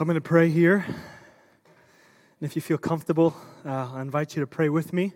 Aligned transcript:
I'm 0.00 0.06
going 0.06 0.14
to 0.14 0.22
pray 0.22 0.48
here. 0.48 0.82
And 0.86 0.96
if 2.40 2.56
you 2.56 2.62
feel 2.62 2.78
comfortable, 2.78 3.36
uh, 3.66 3.90
I 3.92 4.00
invite 4.00 4.34
you 4.34 4.40
to 4.40 4.46
pray 4.46 4.70
with 4.70 4.94
me 4.94 5.12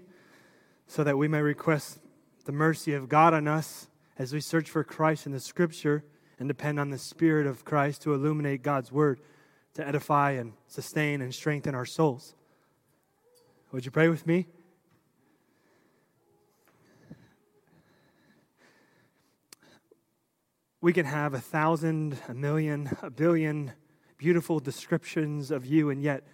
so 0.87 1.03
that 1.03 1.17
we 1.17 1.27
may 1.27 1.41
request 1.41 2.01
the 2.45 2.53
mercy 2.53 2.93
of 2.93 3.09
God 3.09 3.33
on 3.33 3.49
us 3.49 3.89
as 4.19 4.35
we 4.35 4.41
search 4.41 4.69
for 4.69 4.85
Christ 4.85 5.25
in 5.25 5.33
the 5.33 5.41
scripture 5.41 6.05
and 6.39 6.49
depend 6.49 6.79
on 6.79 6.91
the 6.91 6.99
Spirit 6.99 7.47
of 7.47 7.65
Christ 7.65 8.03
to 8.03 8.13
illuminate 8.13 8.63
God's 8.63 8.93
word 8.93 9.23
to 9.73 9.89
edify 9.89 10.33
and 10.33 10.53
sustain 10.67 11.23
and 11.23 11.35
strengthen 11.35 11.75
our 11.75 11.87
souls. 11.87 12.35
Would 13.73 13.87
you 13.87 13.91
pray 13.91 14.11
with 14.11 14.27
me? 14.27 14.49
We 20.83 20.93
can 20.93 21.07
have 21.07 21.33
a 21.33 21.41
thousand, 21.41 22.19
a 22.29 22.35
million, 22.35 22.95
a 23.01 23.09
billion 23.09 23.73
beautiful 24.25 24.59
descriptions 24.59 25.51
of 25.51 25.67
you, 25.67 25.91
and 25.91 26.03
yet 26.03 26.25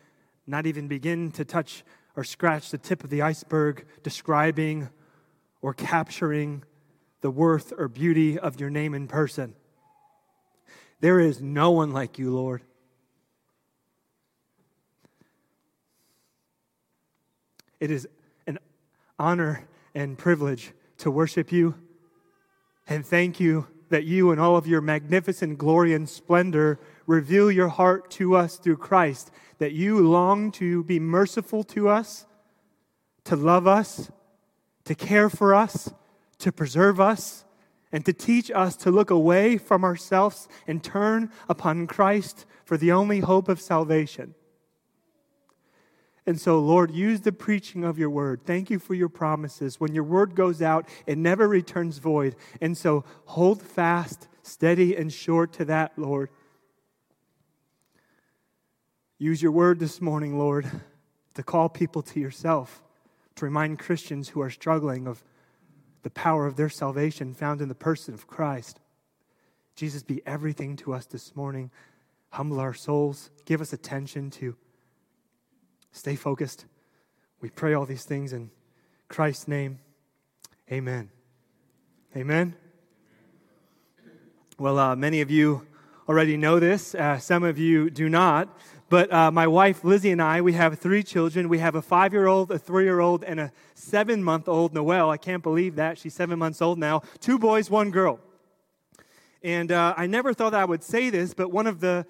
not 0.46 0.64
even 0.64 0.86
begin 0.86 1.32
to 1.32 1.44
touch 1.44 1.82
or 2.14 2.22
scratch 2.22 2.70
the 2.70 2.78
tip 2.78 3.02
of 3.02 3.10
the 3.10 3.20
iceberg 3.20 3.84
describing 4.04 4.88
or 5.60 5.74
capturing 5.74 6.62
the 7.20 7.32
worth 7.32 7.72
or 7.76 7.88
beauty 7.88 8.38
of 8.38 8.60
your 8.60 8.70
name 8.70 8.94
in 8.94 9.08
person. 9.08 9.56
There 11.00 11.18
is 11.18 11.42
no 11.42 11.72
one 11.72 11.92
like 11.92 12.16
you, 12.16 12.32
Lord. 12.32 12.62
It 17.80 17.90
is 17.90 18.06
an 18.46 18.60
honor 19.18 19.66
and 19.96 20.16
privilege 20.16 20.70
to 20.98 21.10
worship 21.10 21.50
you 21.50 21.74
and 22.86 23.04
thank 23.04 23.40
you 23.40 23.66
that 23.88 24.04
you, 24.04 24.30
in 24.30 24.38
all 24.38 24.56
of 24.56 24.68
your 24.68 24.80
magnificent 24.80 25.58
glory 25.58 25.92
and 25.92 26.08
splendor, 26.08 26.78
reveal 27.10 27.50
your 27.50 27.68
heart 27.68 28.08
to 28.12 28.36
us 28.36 28.56
through 28.56 28.76
Christ, 28.76 29.32
that 29.58 29.72
you 29.72 29.98
long 29.98 30.52
to 30.52 30.84
be 30.84 31.00
merciful 31.00 31.64
to 31.64 31.88
us, 31.88 32.24
to 33.24 33.34
love 33.34 33.66
us, 33.66 34.10
to 34.84 34.94
care 34.94 35.28
for 35.28 35.52
us, 35.52 35.92
to 36.38 36.52
preserve 36.52 37.00
us, 37.00 37.44
and 37.90 38.06
to 38.06 38.12
teach 38.12 38.48
us 38.52 38.76
to 38.76 38.92
look 38.92 39.10
away 39.10 39.58
from 39.58 39.82
ourselves 39.82 40.46
and 40.68 40.84
turn 40.84 41.30
upon 41.48 41.88
Christ 41.88 42.46
for 42.64 42.76
the 42.76 42.92
only 42.92 43.18
hope 43.18 43.48
of 43.48 43.60
salvation. 43.60 44.34
And 46.26 46.40
so, 46.40 46.60
Lord, 46.60 46.92
use 46.92 47.22
the 47.22 47.32
preaching 47.32 47.82
of 47.82 47.98
your 47.98 48.10
word. 48.10 48.42
Thank 48.44 48.70
you 48.70 48.78
for 48.78 48.94
your 48.94 49.08
promises. 49.08 49.80
When 49.80 49.92
your 49.94 50.04
word 50.04 50.36
goes 50.36 50.62
out, 50.62 50.88
it 51.06 51.18
never 51.18 51.48
returns 51.48 51.98
void. 51.98 52.36
And 52.60 52.78
so, 52.78 53.04
hold 53.24 53.60
fast, 53.60 54.28
steady, 54.44 54.94
and 54.94 55.12
sure 55.12 55.48
to 55.48 55.64
that, 55.64 55.98
Lord. 55.98 56.30
Use 59.22 59.42
your 59.42 59.52
word 59.52 59.78
this 59.78 60.00
morning, 60.00 60.38
Lord, 60.38 60.68
to 61.34 61.42
call 61.42 61.68
people 61.68 62.00
to 62.00 62.18
yourself, 62.18 62.82
to 63.34 63.44
remind 63.44 63.78
Christians 63.78 64.30
who 64.30 64.40
are 64.40 64.48
struggling 64.48 65.06
of 65.06 65.22
the 66.02 66.08
power 66.08 66.46
of 66.46 66.56
their 66.56 66.70
salvation 66.70 67.34
found 67.34 67.60
in 67.60 67.68
the 67.68 67.74
person 67.74 68.14
of 68.14 68.26
Christ. 68.26 68.80
Jesus, 69.76 70.02
be 70.02 70.22
everything 70.24 70.74
to 70.76 70.94
us 70.94 71.04
this 71.04 71.36
morning. 71.36 71.70
Humble 72.30 72.58
our 72.58 72.72
souls. 72.72 73.30
Give 73.44 73.60
us 73.60 73.74
attention 73.74 74.30
to 74.30 74.56
Stay 75.92 76.16
focused. 76.16 76.66
We 77.40 77.50
pray 77.50 77.74
all 77.74 77.84
these 77.86 78.04
things 78.04 78.32
in 78.32 78.50
Christ's 79.08 79.48
name. 79.48 79.80
Amen. 80.70 81.10
Amen. 82.16 82.54
Well, 84.58 84.78
uh, 84.78 84.96
many 84.96 85.20
of 85.20 85.30
you 85.30 85.66
already 86.08 86.36
know 86.36 86.60
this. 86.60 86.94
Uh, 86.94 87.18
some 87.18 87.42
of 87.42 87.58
you 87.58 87.90
do 87.90 88.08
not. 88.08 88.56
But 88.90 89.12
uh, 89.12 89.30
my 89.30 89.46
wife 89.46 89.84
Lizzie 89.84 90.10
and 90.10 90.20
I, 90.20 90.40
we 90.40 90.52
have 90.54 90.76
three 90.76 91.04
children. 91.04 91.48
We 91.48 91.60
have 91.60 91.76
a 91.76 91.80
five 91.80 92.12
year 92.12 92.26
old, 92.26 92.50
a 92.50 92.58
three 92.58 92.84
year 92.84 92.98
old, 92.98 93.22
and 93.22 93.38
a 93.38 93.52
seven 93.74 94.22
month 94.22 94.48
old 94.48 94.74
Noelle. 94.74 95.10
I 95.10 95.16
can't 95.16 95.44
believe 95.44 95.76
that. 95.76 95.96
She's 95.96 96.12
seven 96.12 96.40
months 96.40 96.60
old 96.60 96.76
now. 96.76 97.02
Two 97.20 97.38
boys, 97.38 97.70
one 97.70 97.92
girl. 97.92 98.18
And 99.44 99.70
uh, 99.70 99.94
I 99.96 100.08
never 100.08 100.34
thought 100.34 100.54
I 100.54 100.64
would 100.64 100.82
say 100.82 101.08
this, 101.08 101.34
but 101.34 101.52
one 101.52 101.68
of 101.68 101.78
the 101.78 102.04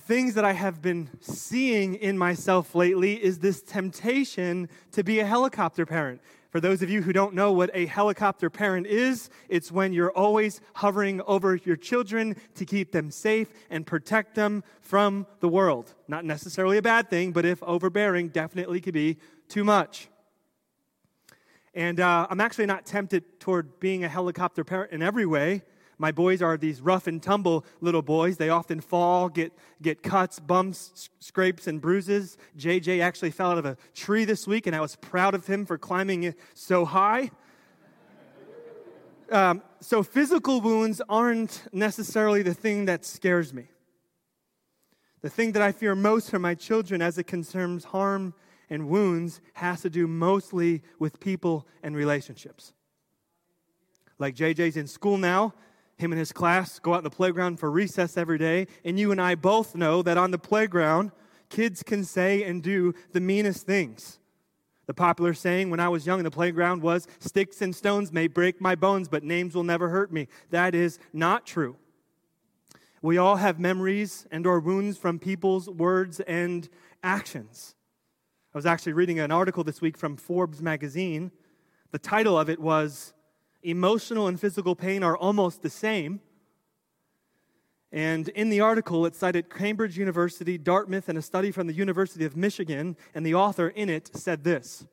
things 0.00 0.32
that 0.34 0.46
I 0.46 0.52
have 0.52 0.80
been 0.80 1.10
seeing 1.20 1.94
in 1.94 2.16
myself 2.16 2.74
lately 2.74 3.22
is 3.22 3.40
this 3.40 3.60
temptation 3.60 4.70
to 4.92 5.04
be 5.04 5.20
a 5.20 5.26
helicopter 5.26 5.84
parent. 5.84 6.22
For 6.54 6.60
those 6.60 6.82
of 6.82 6.88
you 6.88 7.02
who 7.02 7.12
don't 7.12 7.34
know 7.34 7.50
what 7.50 7.72
a 7.74 7.86
helicopter 7.86 8.48
parent 8.48 8.86
is, 8.86 9.28
it's 9.48 9.72
when 9.72 9.92
you're 9.92 10.12
always 10.12 10.60
hovering 10.74 11.20
over 11.22 11.56
your 11.56 11.74
children 11.74 12.36
to 12.54 12.64
keep 12.64 12.92
them 12.92 13.10
safe 13.10 13.48
and 13.70 13.84
protect 13.84 14.36
them 14.36 14.62
from 14.80 15.26
the 15.40 15.48
world. 15.48 15.92
Not 16.06 16.24
necessarily 16.24 16.78
a 16.78 16.82
bad 16.82 17.10
thing, 17.10 17.32
but 17.32 17.44
if 17.44 17.60
overbearing, 17.64 18.28
definitely 18.28 18.80
could 18.80 18.94
be 18.94 19.16
too 19.48 19.64
much. 19.64 20.06
And 21.74 21.98
uh, 21.98 22.28
I'm 22.30 22.40
actually 22.40 22.66
not 22.66 22.86
tempted 22.86 23.40
toward 23.40 23.80
being 23.80 24.04
a 24.04 24.08
helicopter 24.08 24.62
parent 24.62 24.92
in 24.92 25.02
every 25.02 25.26
way. 25.26 25.62
My 25.98 26.12
boys 26.12 26.42
are 26.42 26.56
these 26.56 26.80
rough 26.80 27.06
and 27.06 27.22
tumble 27.22 27.64
little 27.80 28.02
boys. 28.02 28.36
They 28.36 28.48
often 28.48 28.80
fall, 28.80 29.28
get, 29.28 29.52
get 29.80 30.02
cuts, 30.02 30.40
bumps, 30.40 31.10
scrapes, 31.20 31.66
and 31.66 31.80
bruises. 31.80 32.36
JJ 32.58 33.00
actually 33.00 33.30
fell 33.30 33.52
out 33.52 33.58
of 33.58 33.66
a 33.66 33.76
tree 33.94 34.24
this 34.24 34.46
week, 34.46 34.66
and 34.66 34.74
I 34.74 34.80
was 34.80 34.96
proud 34.96 35.34
of 35.34 35.46
him 35.46 35.66
for 35.66 35.78
climbing 35.78 36.24
it 36.24 36.38
so 36.54 36.84
high. 36.84 37.30
Um, 39.30 39.62
so, 39.80 40.02
physical 40.02 40.60
wounds 40.60 41.00
aren't 41.08 41.62
necessarily 41.72 42.42
the 42.42 42.54
thing 42.54 42.84
that 42.84 43.04
scares 43.04 43.54
me. 43.54 43.68
The 45.22 45.30
thing 45.30 45.52
that 45.52 45.62
I 45.62 45.72
fear 45.72 45.94
most 45.94 46.30
for 46.30 46.38
my 46.38 46.54
children 46.54 47.00
as 47.00 47.16
it 47.16 47.24
concerns 47.24 47.84
harm 47.84 48.34
and 48.68 48.88
wounds 48.88 49.40
has 49.54 49.80
to 49.82 49.90
do 49.90 50.06
mostly 50.06 50.82
with 50.98 51.20
people 51.20 51.66
and 51.82 51.96
relationships. 51.96 52.74
Like 54.18 54.36
JJ's 54.36 54.76
in 54.76 54.86
school 54.86 55.16
now, 55.16 55.54
him 55.96 56.12
and 56.12 56.18
his 56.18 56.32
class 56.32 56.78
go 56.78 56.94
out 56.94 56.98
in 56.98 57.04
the 57.04 57.10
playground 57.10 57.58
for 57.58 57.70
recess 57.70 58.16
every 58.16 58.38
day, 58.38 58.66
and 58.84 58.98
you 58.98 59.12
and 59.12 59.20
I 59.20 59.34
both 59.34 59.74
know 59.74 60.02
that 60.02 60.18
on 60.18 60.30
the 60.30 60.38
playground, 60.38 61.12
kids 61.48 61.82
can 61.82 62.04
say 62.04 62.42
and 62.42 62.62
do 62.62 62.94
the 63.12 63.20
meanest 63.20 63.66
things. 63.66 64.18
The 64.86 64.94
popular 64.94 65.32
saying 65.34 65.70
when 65.70 65.80
I 65.80 65.88
was 65.88 66.06
young 66.06 66.18
in 66.18 66.24
the 66.24 66.30
playground 66.30 66.82
was, 66.82 67.06
Sticks 67.18 67.62
and 67.62 67.74
stones 67.74 68.12
may 68.12 68.26
break 68.26 68.60
my 68.60 68.74
bones, 68.74 69.08
but 69.08 69.24
names 69.24 69.54
will 69.54 69.64
never 69.64 69.88
hurt 69.88 70.12
me. 70.12 70.28
That 70.50 70.74
is 70.74 70.98
not 71.12 71.46
true. 71.46 71.76
We 73.00 73.18
all 73.18 73.36
have 73.36 73.60
memories 73.60 74.26
and 74.30 74.46
or 74.46 74.60
wounds 74.60 74.98
from 74.98 75.18
people's 75.18 75.68
words 75.68 76.20
and 76.20 76.68
actions. 77.02 77.74
I 78.54 78.58
was 78.58 78.66
actually 78.66 78.94
reading 78.94 79.18
an 79.18 79.30
article 79.30 79.64
this 79.64 79.80
week 79.80 79.98
from 79.98 80.16
Forbes 80.16 80.62
magazine. 80.62 81.30
The 81.90 81.98
title 81.98 82.38
of 82.38 82.48
it 82.48 82.60
was 82.60 83.12
emotional 83.64 84.28
and 84.28 84.38
physical 84.38 84.76
pain 84.76 85.02
are 85.02 85.16
almost 85.16 85.62
the 85.62 85.70
same. 85.70 86.20
And 87.90 88.28
in 88.30 88.50
the 88.50 88.60
article, 88.60 89.06
it 89.06 89.14
cited 89.14 89.48
Cambridge 89.48 89.96
University, 89.96 90.58
Dartmouth, 90.58 91.08
and 91.08 91.16
a 91.16 91.22
study 91.22 91.50
from 91.50 91.66
the 91.66 91.72
University 91.72 92.24
of 92.24 92.36
Michigan, 92.36 92.96
and 93.14 93.24
the 93.24 93.34
author 93.34 93.68
in 93.68 93.88
it 93.88 94.10
said 94.14 94.44
this 94.44 94.86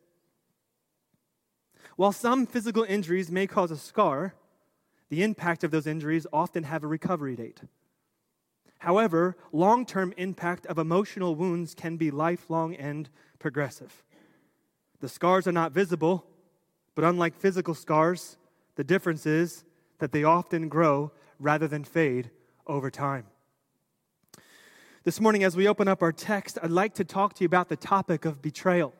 While 1.95 2.11
some 2.11 2.45
physical 2.45 2.83
injuries 2.83 3.31
may 3.31 3.47
cause 3.47 3.71
a 3.71 3.77
scar, 3.77 4.35
the 5.09 5.23
impact 5.23 5.63
of 5.63 5.71
those 5.71 5.87
injuries 5.87 6.25
often 6.31 6.63
have 6.63 6.83
a 6.83 6.87
recovery 6.87 7.35
date. 7.35 7.61
However, 8.79 9.35
long 9.51 9.85
term 9.85 10.13
impact 10.17 10.65
of 10.67 10.79
emotional 10.79 11.35
wounds 11.35 11.75
can 11.75 11.97
be 11.97 12.09
lifelong 12.09 12.75
and 12.75 13.09
progressive. 13.37 14.03
The 15.01 15.09
scars 15.09 15.47
are 15.47 15.51
not 15.51 15.71
visible, 15.71 16.25
but 16.95 17.03
unlike 17.03 17.35
physical 17.35 17.73
scars, 17.73 18.37
the 18.81 18.85
difference 18.85 19.27
is 19.27 19.63
that 19.99 20.11
they 20.11 20.23
often 20.23 20.67
grow 20.67 21.11
rather 21.37 21.67
than 21.67 21.83
fade 21.83 22.31
over 22.65 22.89
time. 22.89 23.27
This 25.03 25.21
morning, 25.21 25.43
as 25.43 25.55
we 25.55 25.67
open 25.67 25.87
up 25.87 26.01
our 26.01 26.11
text, 26.11 26.57
I'd 26.63 26.71
like 26.71 26.95
to 26.95 27.03
talk 27.03 27.35
to 27.35 27.43
you 27.43 27.45
about 27.45 27.69
the 27.69 27.75
topic 27.75 28.25
of 28.25 28.41
betrayal. 28.41 28.95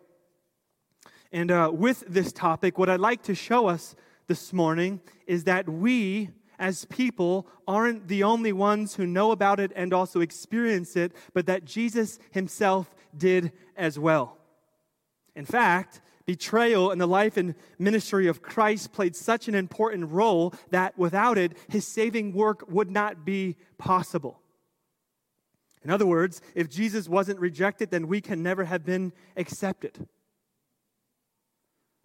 And 1.32 1.50
uh, 1.50 1.72
with 1.74 2.04
this 2.08 2.32
topic, 2.32 2.78
what 2.78 2.90
I'd 2.90 3.00
like 3.00 3.24
to 3.24 3.34
show 3.34 3.66
us 3.66 3.96
this 4.28 4.54
morning 4.54 5.02
is 5.26 5.46
that 5.46 5.68
we, 5.68 6.30
as 6.60 6.86
people, 6.86 7.48
aren't 7.68 8.08
the 8.08 8.22
only 8.22 8.54
ones 8.54 8.94
who 8.94 9.08
know 9.08 9.32
about 9.32 9.60
it 9.60 9.72
and 9.76 9.96
also 9.96 10.20
experience 10.20 10.96
it, 10.96 11.12
but 11.34 11.48
that 11.48 11.66
Jesus 11.66 12.20
himself 12.30 12.94
did 13.18 13.52
as 13.76 13.98
well. 13.98 14.38
In 15.36 15.46
fact, 15.46 16.02
betrayal 16.32 16.92
in 16.92 16.98
the 16.98 17.08
life 17.08 17.36
and 17.36 17.56
ministry 17.78 18.26
of 18.26 18.42
Christ 18.42 18.94
played 18.94 19.18
such 19.18 19.50
an 19.50 19.56
important 19.56 20.12
role 20.12 20.54
that 20.70 20.98
without 20.98 21.38
it, 21.38 21.58
his 21.68 21.86
saving 21.86 22.32
work 22.32 22.64
would 22.70 22.90
not 22.90 23.26
be 23.26 23.58
possible. 23.78 24.40
In 25.84 25.90
other 25.90 26.06
words, 26.06 26.42
if 26.56 26.70
Jesus 26.70 27.10
wasn't 27.10 27.42
rejected, 27.42 27.92
then 27.92 28.08
we 28.08 28.22
can 28.22 28.42
never 28.42 28.64
have 28.64 28.86
been 28.86 29.12
accepted. 29.36 30.08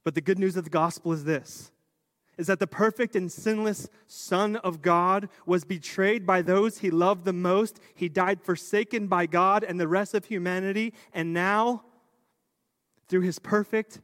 But 0.02 0.16
the 0.16 0.20
good 0.20 0.40
news 0.40 0.56
of 0.56 0.64
the 0.64 0.70
gospel 0.70 1.12
is 1.12 1.22
this 1.22 1.70
is 2.36 2.48
that 2.48 2.58
the 2.58 2.66
perfect 2.66 3.16
and 3.16 3.30
sinless 3.32 3.88
Son 4.08 4.56
of 4.56 4.82
God 4.82 5.28
was 5.46 5.64
betrayed 5.64 6.26
by 6.26 6.42
those 6.42 6.78
he 6.78 6.90
loved 6.90 7.24
the 7.24 7.32
most. 7.32 7.80
He 7.94 8.10
died 8.10 8.42
forsaken 8.42 9.06
by 9.06 9.24
God 9.24 9.64
and 9.64 9.80
the 9.80 9.88
rest 9.88 10.14
of 10.14 10.26
humanity. 10.26 10.92
And 11.14 11.32
now, 11.32 11.84
through 13.08 13.22
his 13.22 13.38
perfect 13.38 14.00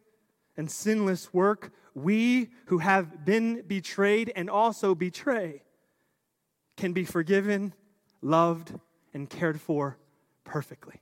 and 0.57 0.71
sinless 0.71 1.33
work, 1.33 1.73
we 1.95 2.51
who 2.67 2.79
have 2.79 3.25
been 3.25 3.63
betrayed 3.63 4.33
and 4.35 4.49
also 4.49 4.95
betray 4.95 5.63
can 6.77 6.93
be 6.93 7.05
forgiven, 7.05 7.75
loved, 8.21 8.75
and 9.15 9.29
cared 9.29 9.61
for 9.61 9.99
perfectly. 10.45 11.01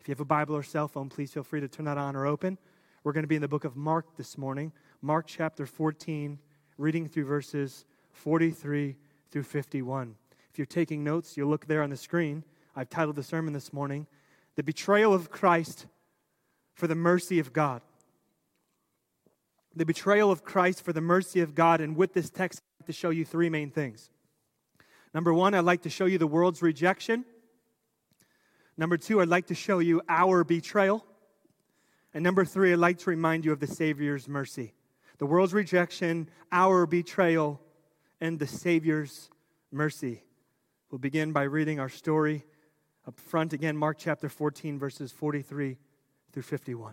If 0.00 0.08
you 0.08 0.12
have 0.12 0.20
a 0.20 0.24
Bible 0.24 0.56
or 0.56 0.62
cell 0.62 0.88
phone, 0.88 1.08
please 1.08 1.32
feel 1.32 1.42
free 1.42 1.60
to 1.60 1.68
turn 1.68 1.84
that 1.84 1.98
on 1.98 2.16
or 2.16 2.26
open. 2.26 2.58
We're 3.04 3.12
going 3.12 3.24
to 3.24 3.28
be 3.28 3.36
in 3.36 3.42
the 3.42 3.48
book 3.48 3.64
of 3.64 3.76
Mark 3.76 4.16
this 4.16 4.38
morning, 4.38 4.72
Mark 5.02 5.26
chapter 5.26 5.66
14, 5.66 6.38
reading 6.78 7.08
through 7.08 7.26
verses 7.26 7.84
43 8.12 8.96
through 9.30 9.42
51. 9.42 10.14
If 10.50 10.58
you're 10.58 10.66
taking 10.66 11.04
notes, 11.04 11.36
you'll 11.36 11.48
look 11.48 11.66
there 11.66 11.82
on 11.82 11.90
the 11.90 11.96
screen. 11.96 12.44
I've 12.74 12.90
titled 12.90 13.16
the 13.16 13.22
sermon 13.22 13.52
this 13.52 13.72
morning, 13.72 14.06
The 14.56 14.62
Betrayal 14.62 15.12
of 15.12 15.30
Christ 15.30 15.86
for 16.74 16.86
the 16.86 16.94
Mercy 16.94 17.38
of 17.38 17.52
God. 17.52 17.82
The 19.80 19.86
betrayal 19.86 20.30
of 20.30 20.44
Christ 20.44 20.84
for 20.84 20.92
the 20.92 21.00
mercy 21.00 21.40
of 21.40 21.54
God. 21.54 21.80
And 21.80 21.96
with 21.96 22.12
this 22.12 22.28
text, 22.28 22.60
I'd 22.60 22.82
like 22.82 22.86
to 22.88 22.92
show 22.92 23.08
you 23.08 23.24
three 23.24 23.48
main 23.48 23.70
things. 23.70 24.10
Number 25.14 25.32
one, 25.32 25.54
I'd 25.54 25.60
like 25.60 25.80
to 25.84 25.88
show 25.88 26.04
you 26.04 26.18
the 26.18 26.26
world's 26.26 26.60
rejection. 26.60 27.24
Number 28.76 28.98
two, 28.98 29.22
I'd 29.22 29.28
like 29.28 29.46
to 29.46 29.54
show 29.54 29.78
you 29.78 30.02
our 30.06 30.44
betrayal. 30.44 31.06
And 32.12 32.22
number 32.22 32.44
three, 32.44 32.74
I'd 32.74 32.78
like 32.78 32.98
to 32.98 33.08
remind 33.08 33.46
you 33.46 33.52
of 33.52 33.60
the 33.60 33.66
Savior's 33.66 34.28
mercy. 34.28 34.74
The 35.16 35.24
world's 35.24 35.54
rejection, 35.54 36.28
our 36.52 36.84
betrayal, 36.84 37.58
and 38.20 38.38
the 38.38 38.46
Savior's 38.46 39.30
mercy. 39.72 40.24
We'll 40.90 40.98
begin 40.98 41.32
by 41.32 41.44
reading 41.44 41.80
our 41.80 41.88
story 41.88 42.44
up 43.08 43.18
front 43.18 43.54
again, 43.54 43.78
Mark 43.78 43.96
chapter 43.98 44.28
14, 44.28 44.78
verses 44.78 45.10
43 45.10 45.78
through 46.32 46.42
51. 46.42 46.92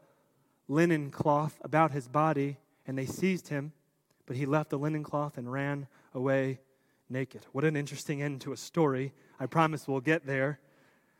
linen 0.71 1.11
cloth 1.11 1.59
about 1.61 1.91
his 1.91 2.07
body, 2.07 2.57
and 2.87 2.97
they 2.97 3.05
seized 3.05 3.49
him 3.49 3.73
but 4.31 4.37
he 4.37 4.45
left 4.45 4.69
the 4.69 4.79
linen 4.79 5.03
cloth 5.03 5.37
and 5.37 5.51
ran 5.51 5.87
away 6.13 6.57
naked. 7.09 7.41
What 7.51 7.65
an 7.65 7.75
interesting 7.75 8.21
end 8.21 8.39
to 8.41 8.53
a 8.53 8.55
story. 8.57 9.11
I 9.41 9.45
promise 9.45 9.85
we'll 9.85 9.99
get 9.99 10.25
there. 10.25 10.61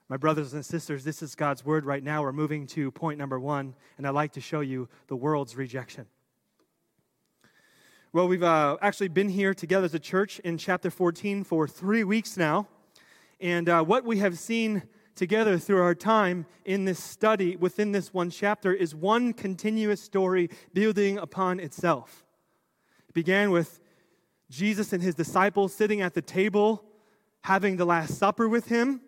My 0.08 0.16
brothers 0.16 0.54
and 0.54 0.66
sisters, 0.66 1.04
this 1.04 1.22
is 1.22 1.36
God's 1.36 1.66
word 1.66 1.84
right 1.84 2.02
now. 2.02 2.22
We're 2.22 2.32
moving 2.32 2.68
to 2.68 2.90
point 2.92 3.20
number 3.20 3.38
one, 3.38 3.76
and 3.98 4.08
I'd 4.08 4.12
like 4.12 4.32
to 4.34 4.40
show 4.40 4.62
you 4.62 4.88
the 5.08 5.18
world's 5.18 5.58
rejection. 5.58 6.06
Well, 8.14 8.30
we've 8.30 8.44
uh, 8.44 8.78
actually 8.82 9.10
been 9.10 9.28
here 9.28 9.54
together 9.54 9.84
as 9.84 9.94
a 9.94 10.00
church 10.00 10.40
in 10.40 10.58
chapter 10.58 10.90
14 10.90 11.44
for 11.44 11.68
three 11.68 12.06
weeks 12.06 12.38
now. 12.38 12.70
And 13.42 13.68
uh, 13.68 13.84
what 13.84 14.06
we 14.06 14.20
have 14.20 14.40
seen 14.40 14.84
together 15.22 15.60
through 15.60 15.80
our 15.80 15.94
time 15.94 16.48
in 16.66 16.84
this 16.86 16.98
study 16.98 17.56
within 17.56 17.92
this 17.92 18.12
one 18.12 18.32
chapter 18.32 18.74
is 18.74 18.96
one 18.96 19.34
continuous 19.34 20.02
story 20.02 20.50
building 20.74 21.20
upon 21.20 21.60
itself. 21.60 22.26
It 23.08 23.14
began 23.14 23.52
with 23.52 23.80
Jesus 24.50 24.94
and 24.94 25.04
his 25.04 25.14
disciples 25.14 25.76
sitting 25.76 26.02
at 26.02 26.16
the 26.16 26.24
table 26.24 26.84
having 27.42 27.78
the 27.78 27.86
Last 27.86 28.18
Supper 28.18 28.50
with 28.50 28.70
him. 28.70 29.00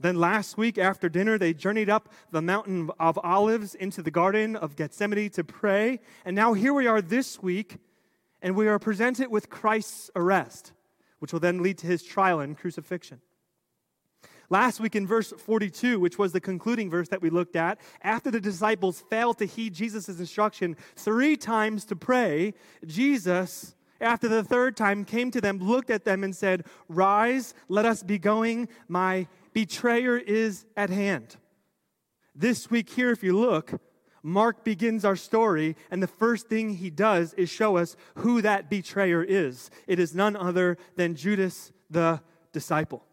Then 0.00 0.16
last 0.16 0.56
week 0.56 0.78
after 0.78 1.10
dinner, 1.10 1.36
they 1.36 1.52
journeyed 1.52 1.90
up 1.90 2.10
the 2.30 2.40
mountain 2.40 2.88
of 2.98 3.18
olives 3.22 3.74
into 3.74 4.00
the 4.00 4.10
Garden 4.10 4.56
of 4.56 4.76
Gethsemane 4.76 5.28
to 5.32 5.44
pray. 5.44 6.00
And 6.24 6.34
now 6.34 6.54
here 6.54 6.72
we 6.72 6.86
are 6.86 7.02
this 7.02 7.42
week, 7.42 7.76
and 8.40 8.56
we 8.56 8.66
are 8.66 8.78
presented 8.78 9.28
with 9.28 9.50
Christ's 9.50 10.10
arrest, 10.16 10.72
which 11.18 11.34
will 11.34 11.40
then 11.40 11.62
lead 11.62 11.76
to 11.78 11.86
his 11.86 12.02
trial 12.02 12.40
and 12.40 12.56
crucifixion. 12.56 13.20
Last 14.52 14.80
week 14.80 14.94
in 14.94 15.06
verse 15.06 15.32
42, 15.32 15.98
which 15.98 16.18
was 16.18 16.32
the 16.32 16.38
concluding 16.40 16.90
verse 16.90 17.08
that 17.08 17.22
we 17.22 17.30
looked 17.30 17.56
at, 17.56 17.80
after 18.02 18.30
the 18.30 18.38
disciples 18.38 19.02
failed 19.08 19.38
to 19.38 19.46
heed 19.46 19.72
Jesus' 19.72 20.10
instruction 20.10 20.76
three 20.94 21.38
times 21.38 21.86
to 21.86 21.96
pray, 21.96 22.52
Jesus, 22.84 23.74
after 23.98 24.28
the 24.28 24.44
third 24.44 24.76
time, 24.76 25.06
came 25.06 25.30
to 25.30 25.40
them, 25.40 25.56
looked 25.56 25.88
at 25.88 26.04
them, 26.04 26.22
and 26.22 26.36
said, 26.36 26.66
Rise, 26.90 27.54
let 27.70 27.86
us 27.86 28.02
be 28.02 28.18
going. 28.18 28.68
My 28.88 29.26
betrayer 29.54 30.18
is 30.18 30.66
at 30.76 30.90
hand. 30.90 31.36
This 32.34 32.70
week, 32.70 32.90
here, 32.90 33.10
if 33.10 33.22
you 33.22 33.34
look, 33.34 33.80
Mark 34.22 34.64
begins 34.64 35.02
our 35.06 35.16
story, 35.16 35.76
and 35.90 36.02
the 36.02 36.06
first 36.06 36.48
thing 36.48 36.74
he 36.74 36.90
does 36.90 37.32
is 37.38 37.48
show 37.48 37.78
us 37.78 37.96
who 38.16 38.42
that 38.42 38.68
betrayer 38.68 39.24
is. 39.24 39.70
It 39.86 39.98
is 39.98 40.14
none 40.14 40.36
other 40.36 40.76
than 40.96 41.14
Judas 41.14 41.72
the 41.88 42.20
disciple. 42.52 43.06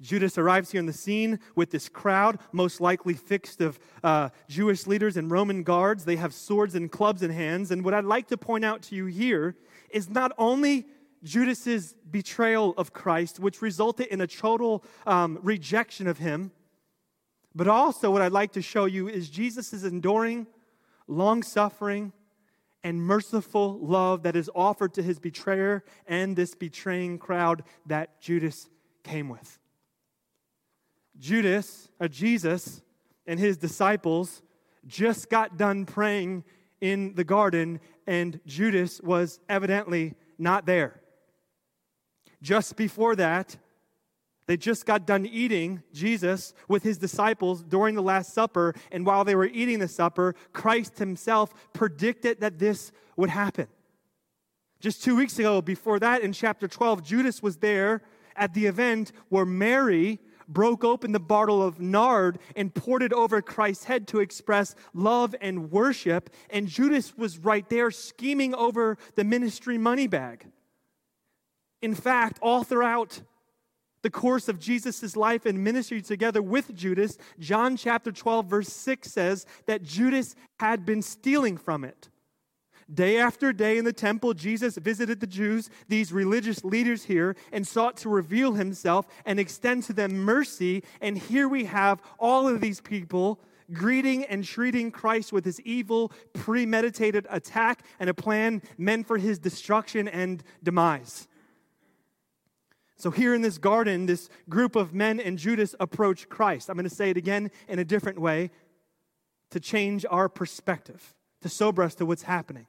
Judas 0.00 0.38
arrives 0.38 0.70
here 0.70 0.78
in 0.78 0.86
the 0.86 0.92
scene 0.92 1.40
with 1.54 1.70
this 1.70 1.88
crowd, 1.88 2.38
most 2.52 2.80
likely 2.80 3.14
fixed 3.14 3.60
of 3.60 3.78
uh, 4.02 4.30
Jewish 4.48 4.86
leaders 4.86 5.16
and 5.16 5.30
Roman 5.30 5.62
guards. 5.62 6.04
They 6.04 6.16
have 6.16 6.34
swords 6.34 6.74
and 6.74 6.90
clubs 6.90 7.22
in 7.22 7.30
hands. 7.30 7.70
And 7.70 7.84
what 7.84 7.94
I'd 7.94 8.04
like 8.04 8.28
to 8.28 8.36
point 8.36 8.64
out 8.64 8.82
to 8.82 8.94
you 8.94 9.06
here 9.06 9.56
is 9.90 10.08
not 10.08 10.32
only 10.38 10.86
Judas's 11.22 11.94
betrayal 12.10 12.74
of 12.76 12.92
Christ, 12.92 13.40
which 13.40 13.62
resulted 13.62 14.06
in 14.08 14.20
a 14.20 14.26
total 14.26 14.84
um, 15.06 15.38
rejection 15.42 16.06
of 16.06 16.18
him, 16.18 16.52
but 17.54 17.68
also 17.68 18.10
what 18.10 18.22
I'd 18.22 18.32
like 18.32 18.52
to 18.52 18.62
show 18.62 18.84
you 18.84 19.08
is 19.08 19.30
Jesus' 19.30 19.82
enduring, 19.82 20.46
long 21.08 21.42
suffering, 21.42 22.12
and 22.84 23.02
merciful 23.02 23.80
love 23.80 24.22
that 24.22 24.36
is 24.36 24.48
offered 24.54 24.94
to 24.94 25.02
his 25.02 25.18
betrayer 25.18 25.82
and 26.06 26.36
this 26.36 26.54
betraying 26.54 27.18
crowd 27.18 27.64
that 27.86 28.20
Judas 28.20 28.68
came 29.02 29.28
with. 29.28 29.58
Judas, 31.18 31.88
or 32.00 32.06
uh, 32.06 32.08
Jesus, 32.08 32.82
and 33.26 33.40
his 33.40 33.56
disciples 33.56 34.42
just 34.86 35.28
got 35.30 35.56
done 35.56 35.84
praying 35.84 36.44
in 36.80 37.14
the 37.14 37.24
garden, 37.24 37.80
and 38.06 38.40
Judas 38.46 39.00
was 39.00 39.40
evidently 39.48 40.14
not 40.38 40.66
there. 40.66 41.00
Just 42.42 42.76
before 42.76 43.16
that, 43.16 43.56
they 44.46 44.56
just 44.56 44.86
got 44.86 45.06
done 45.06 45.26
eating, 45.26 45.82
Jesus, 45.92 46.54
with 46.68 46.84
his 46.84 46.98
disciples 46.98 47.64
during 47.64 47.96
the 47.96 48.02
Last 48.02 48.32
Supper. 48.32 48.74
And 48.92 49.04
while 49.04 49.24
they 49.24 49.34
were 49.34 49.46
eating 49.46 49.80
the 49.80 49.88
supper, 49.88 50.36
Christ 50.52 50.98
himself 50.98 51.52
predicted 51.72 52.40
that 52.40 52.58
this 52.58 52.92
would 53.16 53.30
happen. 53.30 53.66
Just 54.78 55.02
two 55.02 55.16
weeks 55.16 55.38
ago, 55.38 55.60
before 55.60 55.98
that, 55.98 56.20
in 56.20 56.32
chapter 56.32 56.68
12, 56.68 57.02
Judas 57.02 57.42
was 57.42 57.56
there 57.56 58.02
at 58.36 58.54
the 58.54 58.66
event 58.66 59.10
where 59.30 59.46
Mary 59.46 60.20
broke 60.48 60.84
open 60.84 61.12
the 61.12 61.20
bottle 61.20 61.62
of 61.62 61.80
nard 61.80 62.38
and 62.54 62.74
poured 62.74 63.02
it 63.02 63.12
over 63.12 63.42
Christ's 63.42 63.84
head 63.84 64.06
to 64.08 64.20
express 64.20 64.74
love 64.94 65.34
and 65.40 65.70
worship. 65.70 66.30
And 66.50 66.68
Judas 66.68 67.16
was 67.16 67.38
right 67.38 67.68
there 67.68 67.90
scheming 67.90 68.54
over 68.54 68.98
the 69.14 69.24
ministry 69.24 69.78
money 69.78 70.06
bag. 70.06 70.46
In 71.82 71.94
fact, 71.94 72.38
all 72.42 72.64
throughout 72.64 73.20
the 74.02 74.10
course 74.10 74.48
of 74.48 74.58
Jesus' 74.58 75.16
life 75.16 75.46
and 75.46 75.64
ministry 75.64 76.00
together 76.00 76.40
with 76.40 76.74
Judas, 76.74 77.18
John 77.38 77.76
chapter 77.76 78.12
12, 78.12 78.46
verse 78.46 78.68
6 78.68 79.10
says 79.10 79.46
that 79.66 79.82
Judas 79.82 80.36
had 80.60 80.86
been 80.86 81.02
stealing 81.02 81.56
from 81.56 81.84
it. 81.84 82.08
Day 82.92 83.18
after 83.18 83.52
day 83.52 83.78
in 83.78 83.84
the 83.84 83.92
temple, 83.92 84.32
Jesus 84.32 84.76
visited 84.76 85.18
the 85.18 85.26
Jews, 85.26 85.70
these 85.88 86.12
religious 86.12 86.62
leaders 86.62 87.04
here, 87.04 87.34
and 87.50 87.66
sought 87.66 87.96
to 87.98 88.08
reveal 88.08 88.54
himself 88.54 89.08
and 89.24 89.40
extend 89.40 89.82
to 89.84 89.92
them 89.92 90.18
mercy. 90.18 90.84
And 91.00 91.18
here 91.18 91.48
we 91.48 91.64
have 91.64 92.00
all 92.18 92.46
of 92.46 92.60
these 92.60 92.80
people 92.80 93.40
greeting 93.72 94.24
and 94.24 94.44
treating 94.44 94.92
Christ 94.92 95.32
with 95.32 95.44
his 95.44 95.60
evil, 95.62 96.12
premeditated 96.32 97.26
attack 97.28 97.84
and 97.98 98.08
a 98.08 98.14
plan 98.14 98.62
meant 98.78 99.08
for 99.08 99.18
his 99.18 99.40
destruction 99.40 100.06
and 100.06 100.44
demise. 100.62 101.26
So, 102.98 103.10
here 103.10 103.34
in 103.34 103.42
this 103.42 103.58
garden, 103.58 104.06
this 104.06 104.30
group 104.48 104.76
of 104.76 104.94
men 104.94 105.20
and 105.20 105.36
Judas 105.36 105.74
approach 105.80 106.28
Christ. 106.28 106.70
I'm 106.70 106.76
going 106.76 106.88
to 106.88 106.94
say 106.94 107.10
it 107.10 107.16
again 107.16 107.50
in 107.68 107.78
a 107.78 107.84
different 107.84 108.18
way 108.18 108.50
to 109.50 109.60
change 109.60 110.06
our 110.08 110.28
perspective, 110.28 111.14
to 111.42 111.48
sober 111.48 111.82
us 111.82 111.94
to 111.96 112.06
what's 112.06 112.22
happening. 112.22 112.66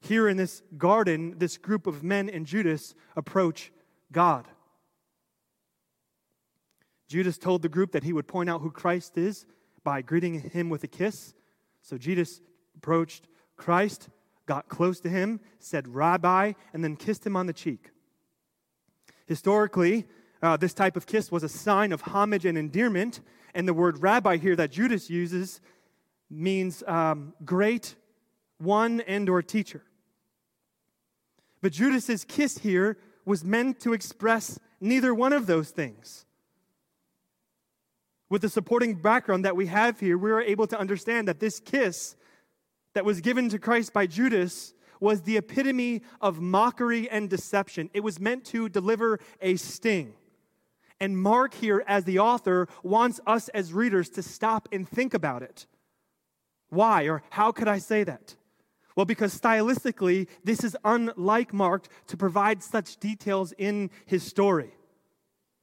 Here 0.00 0.28
in 0.28 0.36
this 0.36 0.62
garden, 0.76 1.34
this 1.38 1.58
group 1.58 1.86
of 1.86 2.02
men 2.02 2.28
and 2.28 2.46
Judas 2.46 2.94
approach 3.16 3.72
God. 4.12 4.46
Judas 7.08 7.38
told 7.38 7.62
the 7.62 7.68
group 7.68 7.92
that 7.92 8.02
he 8.02 8.12
would 8.12 8.26
point 8.26 8.50
out 8.50 8.60
who 8.60 8.70
Christ 8.70 9.16
is 9.16 9.46
by 9.84 10.02
greeting 10.02 10.40
him 10.40 10.68
with 10.68 10.82
a 10.84 10.88
kiss. 10.88 11.34
So 11.82 11.96
Judas 11.96 12.40
approached 12.76 13.28
Christ, 13.56 14.08
got 14.46 14.68
close 14.68 15.00
to 15.00 15.08
him, 15.08 15.40
said, 15.58 15.88
Rabbi, 15.88 16.52
and 16.72 16.82
then 16.82 16.96
kissed 16.96 17.24
him 17.24 17.36
on 17.36 17.46
the 17.46 17.52
cheek. 17.52 17.90
Historically, 19.26 20.06
uh, 20.42 20.56
this 20.56 20.74
type 20.74 20.96
of 20.96 21.06
kiss 21.06 21.30
was 21.30 21.42
a 21.42 21.48
sign 21.48 21.92
of 21.92 22.00
homage 22.02 22.44
and 22.44 22.58
endearment, 22.58 23.20
and 23.54 23.66
the 23.66 23.74
word 23.74 24.02
rabbi 24.02 24.36
here 24.36 24.56
that 24.56 24.70
Judas 24.70 25.08
uses 25.08 25.60
means 26.28 26.82
um, 26.86 27.32
great 27.44 27.94
one 28.58 29.00
and 29.02 29.28
or 29.28 29.42
teacher. 29.42 29.82
But 31.62 31.72
Judas's 31.72 32.24
kiss 32.24 32.58
here 32.58 32.98
was 33.24 33.44
meant 33.44 33.80
to 33.80 33.92
express 33.92 34.58
neither 34.80 35.14
one 35.14 35.32
of 35.32 35.46
those 35.46 35.70
things. 35.70 36.24
With 38.28 38.42
the 38.42 38.48
supporting 38.48 38.94
background 38.94 39.44
that 39.44 39.56
we 39.56 39.66
have 39.66 40.00
here, 40.00 40.18
we 40.18 40.30
are 40.30 40.40
able 40.40 40.66
to 40.68 40.78
understand 40.78 41.28
that 41.28 41.40
this 41.40 41.60
kiss 41.60 42.16
that 42.94 43.04
was 43.04 43.20
given 43.20 43.48
to 43.50 43.58
Christ 43.58 43.92
by 43.92 44.06
Judas 44.06 44.74
was 45.00 45.22
the 45.22 45.36
epitome 45.36 46.02
of 46.20 46.40
mockery 46.40 47.08
and 47.10 47.28
deception. 47.28 47.90
It 47.92 48.02
was 48.02 48.18
meant 48.18 48.44
to 48.46 48.68
deliver 48.68 49.20
a 49.40 49.56
sting. 49.56 50.14
And 50.98 51.18
Mark, 51.18 51.54
here 51.54 51.84
as 51.86 52.04
the 52.04 52.18
author, 52.18 52.68
wants 52.82 53.20
us 53.26 53.48
as 53.50 53.72
readers 53.72 54.08
to 54.10 54.22
stop 54.22 54.68
and 54.72 54.88
think 54.88 55.12
about 55.12 55.42
it. 55.42 55.66
Why, 56.70 57.04
or 57.04 57.22
how 57.30 57.52
could 57.52 57.68
I 57.68 57.78
say 57.78 58.02
that? 58.04 58.34
Well, 58.96 59.04
because 59.04 59.38
stylistically, 59.38 60.26
this 60.42 60.64
is 60.64 60.76
unlike 60.84 61.52
Mark 61.52 61.86
to 62.08 62.16
provide 62.16 62.62
such 62.62 62.96
details 62.96 63.52
in 63.58 63.90
his 64.06 64.22
story. 64.24 64.70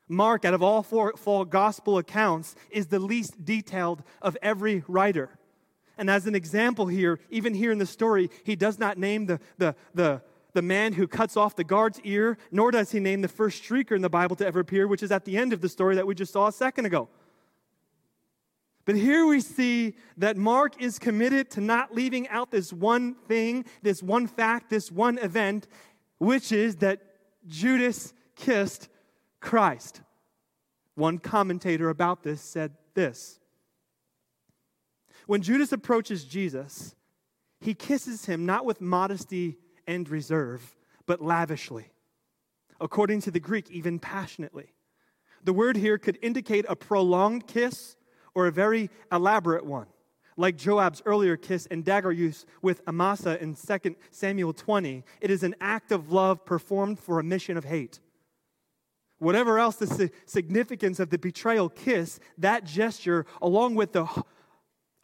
Mark, 0.07 0.45
out 0.45 0.53
of 0.53 0.61
all 0.61 0.83
four, 0.83 1.13
four 1.17 1.43
gospel 1.43 1.97
accounts, 1.97 2.55
is 2.69 2.87
the 2.87 2.99
least 2.99 3.43
detailed 3.43 4.03
of 4.21 4.37
every 4.43 4.83
writer. 4.87 5.39
And 5.97 6.09
as 6.09 6.27
an 6.27 6.35
example 6.35 6.87
here, 6.87 7.19
even 7.31 7.55
here 7.55 7.71
in 7.71 7.79
the 7.79 7.85
story, 7.87 8.29
he 8.43 8.55
does 8.55 8.77
not 8.77 8.97
name 8.99 9.25
the, 9.25 9.39
the, 9.57 9.75
the, 9.95 10.21
the 10.53 10.61
man 10.61 10.93
who 10.93 11.07
cuts 11.07 11.35
off 11.35 11.55
the 11.55 11.63
guard's 11.63 11.99
ear, 12.01 12.37
nor 12.51 12.69
does 12.69 12.91
he 12.91 12.99
name 12.99 13.21
the 13.21 13.27
first 13.27 13.63
streaker 13.63 13.95
in 13.95 14.03
the 14.03 14.09
Bible 14.09 14.35
to 14.35 14.45
ever 14.45 14.59
appear, 14.59 14.87
which 14.87 15.01
is 15.01 15.11
at 15.11 15.25
the 15.25 15.37
end 15.37 15.53
of 15.53 15.61
the 15.61 15.69
story 15.69 15.95
that 15.95 16.05
we 16.05 16.13
just 16.13 16.33
saw 16.33 16.47
a 16.47 16.51
second 16.51 16.85
ago. 16.85 17.09
But 18.85 18.95
here 18.95 19.25
we 19.25 19.39
see 19.39 19.95
that 20.17 20.35
Mark 20.35 20.81
is 20.81 20.99
committed 20.99 21.49
to 21.51 21.61
not 21.61 21.93
leaving 21.93 22.27
out 22.27 22.51
this 22.51 22.73
one 22.73 23.15
thing, 23.15 23.65
this 23.81 24.03
one 24.03 24.27
fact, 24.27 24.69
this 24.69 24.91
one 24.91 25.17
event, 25.19 25.67
which 26.17 26.51
is 26.51 26.77
that 26.77 27.01
Judas 27.47 28.13
kissed 28.35 28.89
Christ. 29.39 30.01
One 30.95 31.17
commentator 31.17 31.89
about 31.89 32.23
this 32.23 32.41
said 32.41 32.73
this 32.93 33.39
When 35.27 35.41
Judas 35.41 35.71
approaches 35.71 36.25
Jesus, 36.25 36.95
he 37.61 37.73
kisses 37.73 38.25
him 38.25 38.45
not 38.45 38.65
with 38.65 38.81
modesty 38.81 39.57
and 39.87 40.09
reserve, 40.09 40.75
but 41.05 41.21
lavishly. 41.21 41.87
According 42.81 43.21
to 43.21 43.31
the 43.31 43.39
Greek, 43.39 43.71
even 43.71 43.97
passionately. 43.97 44.73
The 45.43 45.53
word 45.53 45.77
here 45.77 45.97
could 45.97 46.19
indicate 46.21 46.65
a 46.67 46.75
prolonged 46.75 47.47
kiss 47.47 47.95
or 48.35 48.47
a 48.47 48.51
very 48.51 48.89
elaborate 49.11 49.65
one, 49.65 49.87
like 50.37 50.57
Joab's 50.57 51.01
earlier 51.05 51.37
kiss 51.37 51.67
and 51.69 51.83
dagger 51.83 52.11
use 52.11 52.45
with 52.61 52.81
Amasa 52.87 53.41
in 53.41 53.55
2 53.55 53.95
Samuel 54.11 54.53
20. 54.53 55.03
It 55.21 55.31
is 55.31 55.43
an 55.43 55.55
act 55.61 55.91
of 55.91 56.11
love 56.11 56.45
performed 56.45 56.99
for 56.99 57.19
a 57.19 57.23
mission 57.23 57.57
of 57.57 57.65
hate. 57.65 57.99
Whatever 59.19 59.59
else 59.59 59.77
the 59.77 60.11
significance 60.25 60.99
of 60.99 61.09
the 61.09 61.17
betrayal 61.17 61.69
kiss, 61.69 62.19
that 62.37 62.65
gesture, 62.65 63.25
along 63.41 63.75
with 63.75 63.93
the 63.93 64.05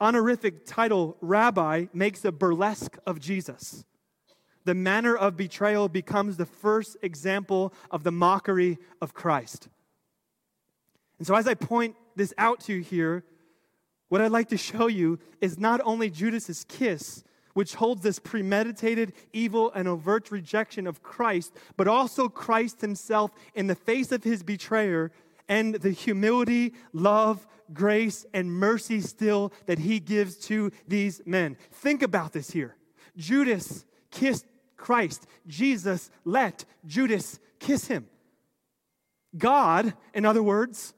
honorific 0.01 0.65
title 0.65 1.15
rabbi, 1.21 1.86
makes 1.93 2.25
a 2.25 2.31
burlesque 2.31 2.98
of 3.05 3.19
Jesus. 3.19 3.86
The 4.65 4.74
manner 4.74 5.15
of 5.15 5.38
betrayal 5.38 5.88
becomes 5.88 6.38
the 6.38 6.45
first 6.45 6.98
example 7.01 7.74
of 7.91 8.03
the 8.03 8.12
mockery 8.12 8.77
of 9.01 9.13
Christ. 9.13 9.69
And 11.17 11.25
so, 11.25 11.36
as 11.36 11.48
I 11.48 11.53
point 11.53 11.95
this 12.20 12.34
out 12.38 12.60
to 12.62 12.74
you 12.74 12.82
here, 12.82 13.24
what 14.10 14.22
I'd 14.22 14.32
like 14.32 14.50
to 14.50 14.58
show 14.58 14.88
you 14.88 15.20
is 15.42 15.58
not 15.58 15.82
only 15.84 16.10
Judas's 16.10 16.66
kiss, 16.68 17.24
which 17.54 17.76
holds 17.76 18.02
this 18.02 18.20
premeditated, 18.20 19.14
evil, 19.34 19.72
and 19.74 19.88
overt 19.88 20.32
rejection 20.32 20.88
of 20.88 21.02
Christ, 21.02 21.56
but 21.78 21.88
also 21.88 22.30
Christ 22.30 22.82
himself 22.82 23.32
in 23.56 23.68
the 23.68 23.76
face 23.76 24.12
of 24.12 24.24
his 24.24 24.44
betrayer 24.44 25.12
and 25.48 25.76
the 25.76 25.92
humility, 25.92 26.74
love, 26.94 27.48
grace, 27.74 28.26
and 28.34 28.52
mercy 28.52 29.02
still 29.02 29.52
that 29.66 29.80
he 29.80 30.00
gives 30.00 30.36
to 30.36 30.72
these 30.88 31.22
men. 31.26 31.58
Think 31.72 32.02
about 32.02 32.34
this 32.34 32.52
here. 32.52 32.76
Judas 33.18 33.86
kissed 34.12 34.46
Christ, 34.78 35.28
Jesus 35.48 36.10
let 36.24 36.66
Judas 36.86 37.40
kiss 37.60 37.88
him. 37.88 38.08
God, 39.38 39.94
in 40.14 40.26
other 40.26 40.42
words, 40.42 40.94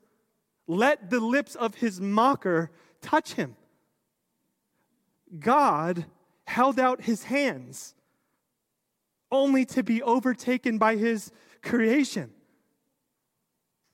let 0.71 1.09
the 1.09 1.19
lips 1.19 1.53
of 1.55 1.75
his 1.75 1.99
mocker 1.99 2.71
touch 3.01 3.33
him. 3.33 3.57
God 5.37 6.05
held 6.45 6.79
out 6.79 7.01
his 7.01 7.25
hands 7.25 7.93
only 9.29 9.65
to 9.65 9.83
be 9.83 10.01
overtaken 10.01 10.77
by 10.77 10.95
his 10.95 11.29
creation. 11.61 12.31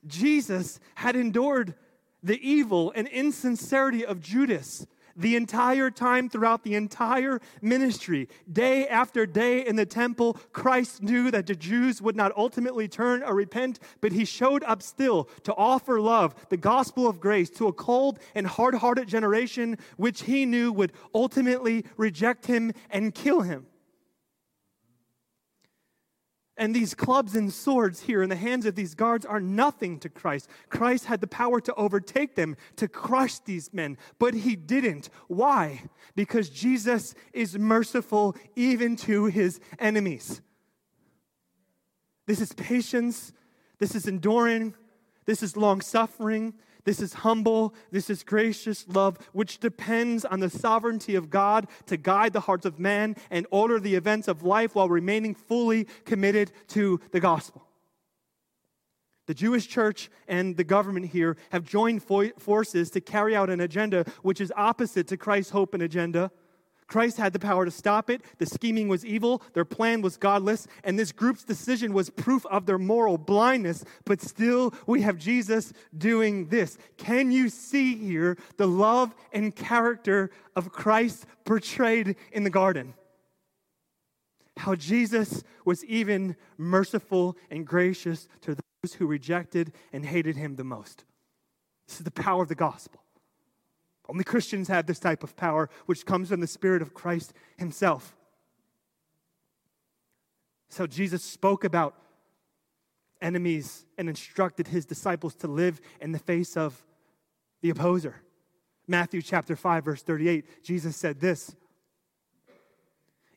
Jesus 0.05 0.79
had 0.93 1.15
endured 1.15 1.73
the 2.21 2.39
evil 2.47 2.93
and 2.95 3.07
insincerity 3.07 4.05
of 4.05 4.21
Judas 4.21 4.85
the 5.17 5.35
entire 5.35 5.89
time 5.89 6.29
throughout 6.29 6.63
the 6.63 6.75
entire 6.75 7.41
ministry. 7.61 8.29
Day 8.51 8.87
after 8.87 9.25
day 9.25 9.65
in 9.65 9.75
the 9.75 9.85
temple, 9.85 10.37
Christ 10.53 11.01
knew 11.01 11.31
that 11.31 11.47
the 11.47 11.55
Jews 11.55 12.01
would 12.01 12.15
not 12.15 12.31
ultimately 12.37 12.87
turn 12.87 13.23
or 13.23 13.33
repent, 13.33 13.79
but 13.99 14.11
he 14.11 14.23
showed 14.23 14.63
up 14.63 14.81
still 14.81 15.25
to 15.43 15.53
offer 15.55 15.99
love, 15.99 16.35
the 16.49 16.57
gospel 16.57 17.07
of 17.07 17.19
grace, 17.19 17.49
to 17.51 17.67
a 17.67 17.73
cold 17.73 18.19
and 18.35 18.45
hard 18.47 18.75
hearted 18.75 19.07
generation 19.07 19.77
which 19.97 20.23
he 20.23 20.45
knew 20.45 20.71
would 20.71 20.93
ultimately 21.13 21.83
reject 21.97 22.45
him 22.45 22.71
and 22.89 23.15
kill 23.15 23.41
him. 23.41 23.65
And 26.57 26.75
these 26.75 26.95
clubs 26.95 27.35
and 27.35 27.53
swords 27.53 28.01
here 28.01 28.23
in 28.23 28.29
the 28.29 28.35
hands 28.35 28.65
of 28.65 28.73
these 28.73 28.95
guards 28.95 29.25
are 29.25 29.39
nothing 29.39 29.99
to 29.99 30.09
Christ. 30.09 30.49
Christ 30.69 31.05
had 31.05 31.21
the 31.21 31.27
power 31.27 31.61
to 31.61 31.73
overtake 31.75 32.35
them, 32.35 32.57
to 32.77 32.87
crush 32.87 33.37
these 33.39 33.71
men, 33.71 33.97
but 34.17 34.33
he 34.33 34.55
didn't. 34.55 35.09
Why? 35.27 35.83
Because 36.15 36.49
Jesus 36.49 37.13
is 37.31 37.57
merciful 37.57 38.35
even 38.55 38.95
to 38.97 39.25
his 39.25 39.59
enemies. 39.77 40.41
This 42.25 42.41
is 42.41 42.53
patience, 42.53 43.33
this 43.77 43.93
is 43.93 44.07
enduring, 44.07 44.73
this 45.25 45.43
is 45.43 45.55
long 45.55 45.79
suffering, 45.81 46.55
this 46.87 47.01
is 47.01 47.15
humble, 47.15 47.75
this 47.91 48.09
is 48.09 48.23
gracious 48.23 48.87
love, 48.87 49.17
which 49.33 49.59
depends 49.59 50.23
on 50.23 50.39
the 50.39 50.49
sovereignty 50.49 51.15
of 51.15 51.29
God 51.29 51.67
to 51.87 51.97
guide 51.97 52.31
the 52.31 52.39
hearts 52.39 52.65
of 52.65 52.79
men 52.79 53.17
and 53.29 53.45
order 53.51 53.77
the 53.77 53.95
events 53.95 54.29
of 54.29 54.43
life 54.43 54.73
while 54.73 54.87
remaining 54.87 55.35
fully 55.35 55.85
committed 56.05 56.53
to 56.69 57.01
the 57.11 57.19
gospel. 57.19 57.67
The 59.25 59.33
Jewish 59.33 59.67
church 59.67 60.09
and 60.29 60.55
the 60.55 60.63
government 60.63 61.07
here 61.07 61.35
have 61.49 61.65
joined 61.65 62.03
fo- 62.03 62.29
forces 62.37 62.89
to 62.91 63.01
carry 63.01 63.35
out 63.35 63.49
an 63.49 63.59
agenda 63.59 64.05
which 64.21 64.39
is 64.39 64.53
opposite 64.55 65.07
to 65.07 65.17
Christ's 65.17 65.51
hope 65.51 65.73
and 65.73 65.83
agenda 65.83 66.31
Christ 66.87 67.17
had 67.17 67.33
the 67.33 67.39
power 67.39 67.65
to 67.65 67.71
stop 67.71 68.09
it. 68.09 68.21
The 68.37 68.45
scheming 68.45 68.87
was 68.87 69.05
evil. 69.05 69.41
Their 69.53 69.65
plan 69.65 70.01
was 70.01 70.17
godless. 70.17 70.67
And 70.83 70.97
this 70.97 71.11
group's 71.11 71.43
decision 71.43 71.93
was 71.93 72.09
proof 72.09 72.45
of 72.45 72.65
their 72.65 72.77
moral 72.77 73.17
blindness. 73.17 73.83
But 74.05 74.21
still, 74.21 74.73
we 74.85 75.01
have 75.01 75.17
Jesus 75.17 75.73
doing 75.97 76.47
this. 76.47 76.77
Can 76.97 77.31
you 77.31 77.49
see 77.49 77.95
here 77.95 78.37
the 78.55 78.67
love 78.67 79.13
and 79.33 79.55
character 79.55 80.31
of 80.55 80.71
Christ 80.71 81.25
portrayed 81.43 82.15
in 82.31 82.43
the 82.43 82.49
garden? 82.49 82.93
How 84.55 84.73
Jesus 84.73 85.43
was 85.65 85.83
even 85.85 86.35
merciful 86.57 87.37
and 87.51 87.67
gracious 87.67 88.27
to 88.41 88.55
those 88.55 88.93
who 88.93 89.05
rejected 89.05 89.73
and 89.91 90.05
hated 90.05 90.37
him 90.37 90.55
the 90.55 90.63
most. 90.63 91.03
This 91.87 91.99
is 91.99 92.05
the 92.05 92.11
power 92.11 92.41
of 92.41 92.49
the 92.49 92.55
gospel. 92.55 93.01
Only 94.09 94.23
Christians 94.23 94.67
have 94.69 94.85
this 94.85 94.99
type 94.99 95.23
of 95.23 95.35
power, 95.35 95.69
which 95.85 96.05
comes 96.05 96.29
from 96.29 96.39
the 96.39 96.47
Spirit 96.47 96.81
of 96.81 96.93
Christ 96.93 97.33
Himself. 97.57 98.15
So 100.69 100.87
Jesus 100.87 101.23
spoke 101.23 101.63
about 101.63 101.95
enemies 103.21 103.85
and 103.97 104.07
instructed 104.07 104.67
His 104.67 104.85
disciples 104.85 105.35
to 105.35 105.47
live 105.47 105.81
in 106.01 106.11
the 106.11 106.19
face 106.19 106.55
of 106.55 106.85
the 107.61 107.69
opposer. 107.69 108.21
Matthew 108.87 109.21
chapter 109.21 109.55
5, 109.55 109.83
verse 109.83 110.01
38, 110.01 110.63
Jesus 110.63 110.95
said 110.95 111.19
this 111.19 111.55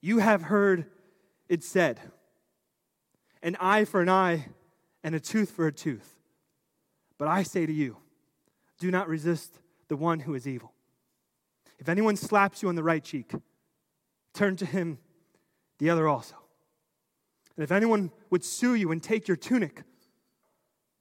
You 0.01 0.19
have 0.19 0.43
heard 0.43 0.87
it 1.49 1.65
said, 1.65 2.01
an 3.43 3.57
eye 3.59 3.85
for 3.85 4.01
an 4.01 4.09
eye 4.09 4.47
and 5.03 5.15
a 5.15 5.21
tooth 5.21 5.51
for 5.51 5.67
a 5.67 5.73
tooth. 5.73 6.19
But 7.19 7.29
I 7.29 7.43
say 7.43 7.67
to 7.67 7.73
you, 7.73 7.97
do 8.79 8.91
not 8.91 9.09
resist 9.09 9.59
the 9.91 9.97
one 9.97 10.21
who 10.21 10.35
is 10.35 10.47
evil. 10.47 10.73
If 11.81 11.89
anyone 11.89 12.17
slaps 12.17 12.63
you 12.63 12.69
on 12.69 12.77
the 12.77 12.83
right 12.83 13.03
cheek, 13.03 13.33
turn 14.33 14.57
to 14.57 14.65
him 14.65 14.99
the 15.79 15.91
other 15.91 16.07
also. 16.09 16.37
And 17.57 17.65
if 17.65 17.73
anyone 17.73 18.13
would 18.31 18.45
sue 18.45 18.77
you 18.77 18.93
and 18.93 19.03
take 19.03 19.27
your 19.27 19.37
tunic, 19.37 19.83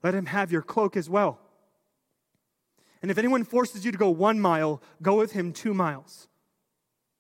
let 0.01 0.15
him 0.15 0.25
have 0.25 0.51
your 0.51 0.63
cloak 0.63 0.97
as 0.97 1.07
well. 1.07 1.39
And 3.03 3.11
if 3.11 3.19
anyone 3.19 3.43
forces 3.43 3.85
you 3.85 3.91
to 3.91 3.97
go 3.97 4.09
one 4.09 4.39
mile, 4.39 4.81
go 5.03 5.17
with 5.17 5.33
him 5.33 5.53
two 5.53 5.75
miles. 5.75 6.27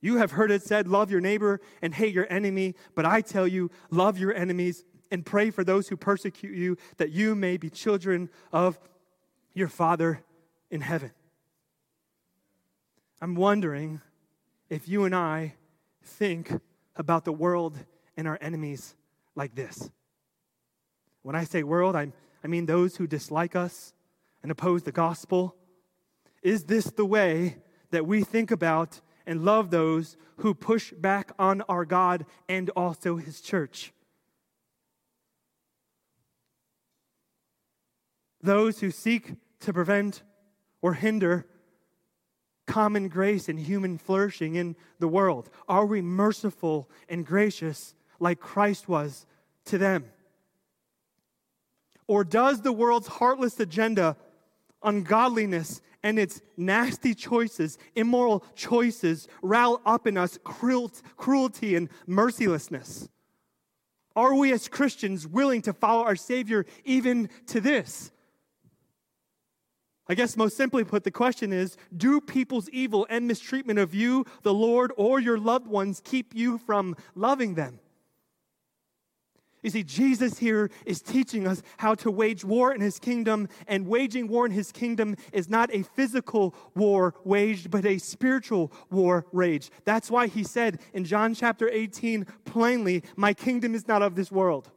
You 0.01 0.17
have 0.17 0.31
heard 0.31 0.49
it 0.49 0.63
said, 0.63 0.87
Love 0.87 1.11
your 1.11 1.21
neighbor 1.21 1.61
and 1.83 1.93
hate 1.93 2.15
your 2.15 2.25
enemy. 2.31 2.73
But 2.95 3.05
I 3.05 3.21
tell 3.21 3.47
you, 3.47 3.69
love 3.91 4.17
your 4.17 4.33
enemies 4.33 4.85
and 5.11 5.23
pray 5.23 5.51
for 5.51 5.63
those 5.63 5.87
who 5.87 5.97
persecute 5.97 6.57
you, 6.57 6.77
that 6.97 7.11
you 7.11 7.35
may 7.35 7.57
be 7.57 7.69
children 7.69 8.29
of 8.51 8.79
your 9.53 9.67
Father 9.67 10.23
in 10.71 10.81
heaven. 10.81 11.11
I'm 13.21 13.35
wondering 13.35 13.99
if 14.69 14.87
you 14.87 15.03
and 15.03 15.13
I 15.13 15.55
think 16.03 16.53
about 16.95 17.25
the 17.25 17.33
world 17.33 17.77
and 18.15 18.27
our 18.27 18.37
enemies 18.39 18.95
like 19.35 19.55
this. 19.55 19.89
When 21.21 21.35
I 21.35 21.43
say 21.43 21.63
world, 21.63 21.97
I, 21.97 22.13
I 22.43 22.47
mean 22.47 22.65
those 22.65 22.95
who 22.95 23.07
dislike 23.07 23.57
us 23.57 23.93
and 24.41 24.51
oppose 24.51 24.83
the 24.83 24.93
gospel. 24.93 25.55
Is 26.41 26.63
this 26.63 26.85
the 26.85 27.05
way 27.05 27.57
that 27.91 28.05
we 28.05 28.23
think 28.23 28.51
about 28.51 29.01
and 29.25 29.43
love 29.43 29.69
those 29.69 30.15
who 30.37 30.53
push 30.53 30.93
back 30.93 31.33
on 31.37 31.61
our 31.63 31.83
God 31.83 32.25
and 32.47 32.69
also 32.69 33.17
His 33.17 33.41
church? 33.41 33.91
Those 38.41 38.79
who 38.79 38.91
seek 38.91 39.33
to 39.59 39.73
prevent 39.73 40.23
or 40.81 40.93
hinder 40.93 41.45
common 42.69 43.07
grace 43.07 43.49
and 43.49 43.59
human 43.59 43.97
flourishing 43.97 44.53
in 44.55 44.75
the 44.99 45.07
world? 45.07 45.49
Are 45.67 45.87
we 45.87 46.01
merciful 46.01 46.87
and 47.09 47.25
gracious 47.25 47.95
like 48.19 48.39
Christ 48.39 48.87
was 48.87 49.25
to 49.65 49.79
them? 49.79 50.05
Or 52.05 52.23
does 52.23 52.61
the 52.61 52.71
world's 52.71 53.07
heartless 53.07 53.59
agenda, 53.59 54.15
ungodliness, 54.83 55.81
and 56.03 56.19
its 56.19 56.41
nasty 56.55 57.15
choices, 57.15 57.79
immoral 57.95 58.43
choices, 58.55 59.27
rile 59.41 59.81
up 59.85 60.05
in 60.05 60.15
us 60.15 60.37
cruelty 60.43 61.75
and 61.75 61.89
mercilessness? 62.05 63.09
Are 64.15 64.35
we 64.35 64.51
as 64.53 64.67
Christians 64.67 65.27
willing 65.27 65.63
to 65.63 65.73
follow 65.73 66.03
our 66.03 66.15
Savior 66.15 66.65
even 66.85 67.29
to 67.47 67.59
this? 67.59 68.11
I 70.09 70.15
guess 70.15 70.35
most 70.35 70.57
simply 70.57 70.83
put, 70.83 71.03
the 71.03 71.11
question 71.11 71.53
is 71.53 71.77
Do 71.95 72.19
people's 72.19 72.67
evil 72.69 73.05
and 73.09 73.27
mistreatment 73.27 73.77
of 73.77 73.93
you, 73.93 74.25
the 74.41 74.53
Lord, 74.53 74.91
or 74.97 75.19
your 75.19 75.37
loved 75.37 75.67
ones 75.67 76.01
keep 76.03 76.33
you 76.35 76.57
from 76.57 76.95
loving 77.13 77.53
them? 77.53 77.79
You 79.61 79.69
see, 79.69 79.83
Jesus 79.83 80.39
here 80.39 80.71
is 80.85 81.01
teaching 81.01 81.45
us 81.45 81.61
how 81.77 81.93
to 81.95 82.09
wage 82.09 82.45
war 82.45 82.73
in 82.73 82.79
his 82.79 82.97
kingdom, 82.97 83.49
and 83.67 83.87
waging 83.87 84.29
war 84.29 84.45
in 84.45 84.53
his 84.53 84.71
kingdom 84.71 85.15
is 85.33 85.49
not 85.49 85.69
a 85.73 85.83
physical 85.83 86.55
war 86.75 87.13
waged, 87.25 87.69
but 87.69 87.85
a 87.85 87.97
spiritual 87.97 88.71
war 88.89 89.25
waged. 89.33 89.71
That's 89.83 90.09
why 90.09 90.27
he 90.27 90.43
said 90.43 90.79
in 90.93 91.03
John 91.03 91.35
chapter 91.35 91.69
18 91.69 92.25
plainly, 92.45 93.03
My 93.15 93.33
kingdom 93.33 93.75
is 93.75 93.87
not 93.87 94.01
of 94.01 94.15
this 94.15 94.31
world. 94.31 94.71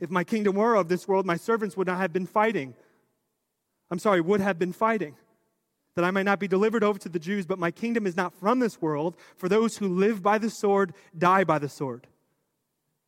If 0.00 0.10
my 0.10 0.24
kingdom 0.24 0.56
were 0.56 0.74
of 0.74 0.88
this 0.88 1.06
world, 1.06 1.26
my 1.26 1.36
servants 1.36 1.76
would 1.76 1.86
not 1.86 1.98
have 1.98 2.12
been 2.12 2.26
fighting. 2.26 2.74
I'm 3.92 3.98
sorry, 3.98 4.22
would 4.22 4.40
have 4.40 4.58
been 4.58 4.72
fighting, 4.72 5.16
that 5.96 6.04
I 6.04 6.10
might 6.10 6.22
not 6.22 6.40
be 6.40 6.48
delivered 6.48 6.82
over 6.82 6.98
to 7.00 7.10
the 7.10 7.18
Jews, 7.18 7.44
but 7.44 7.58
my 7.58 7.70
kingdom 7.70 8.06
is 8.06 8.16
not 8.16 8.32
from 8.32 8.58
this 8.58 8.80
world. 8.80 9.18
For 9.36 9.50
those 9.50 9.76
who 9.76 9.86
live 9.86 10.22
by 10.22 10.38
the 10.38 10.48
sword 10.48 10.94
die 11.16 11.44
by 11.44 11.58
the 11.58 11.68
sword. 11.68 12.06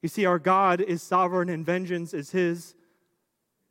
You 0.02 0.10
see, 0.10 0.26
our 0.26 0.38
God 0.38 0.82
is 0.82 1.02
sovereign 1.02 1.48
and 1.48 1.64
vengeance 1.64 2.12
is 2.12 2.32
his. 2.32 2.74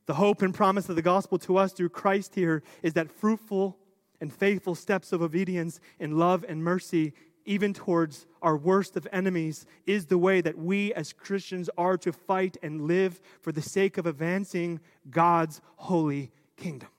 The 0.08 0.16
hope 0.16 0.42
and 0.42 0.56
promise 0.56 0.90
of 0.90 0.96
the 0.96 1.04
gospel 1.04 1.38
to 1.38 1.58
us 1.58 1.72
through 1.72 1.90
Christ 1.90 2.34
here 2.34 2.64
is 2.82 2.94
that 2.94 3.12
fruitful 3.12 3.78
and 4.20 4.34
faithful 4.34 4.74
steps 4.74 5.14
of 5.14 5.22
obedience 5.22 5.80
in 6.00 6.18
love 6.18 6.44
and 6.50 6.64
mercy, 6.64 7.14
even 7.46 7.76
towards 7.76 8.26
our 8.42 8.58
worst 8.58 8.98
of 8.98 9.08
enemies, 9.12 9.68
is 9.86 10.08
the 10.08 10.18
way 10.18 10.42
that 10.42 10.58
we 10.58 10.92
as 10.96 11.14
Christians 11.14 11.70
are 11.78 11.98
to 11.98 12.12
fight 12.12 12.58
and 12.64 12.88
live 12.88 13.22
for 13.40 13.52
the 13.52 13.62
sake 13.62 14.00
of 14.00 14.08
advancing 14.08 14.80
God's 15.12 15.62
holy 15.76 16.32
kingdom. 16.58 16.90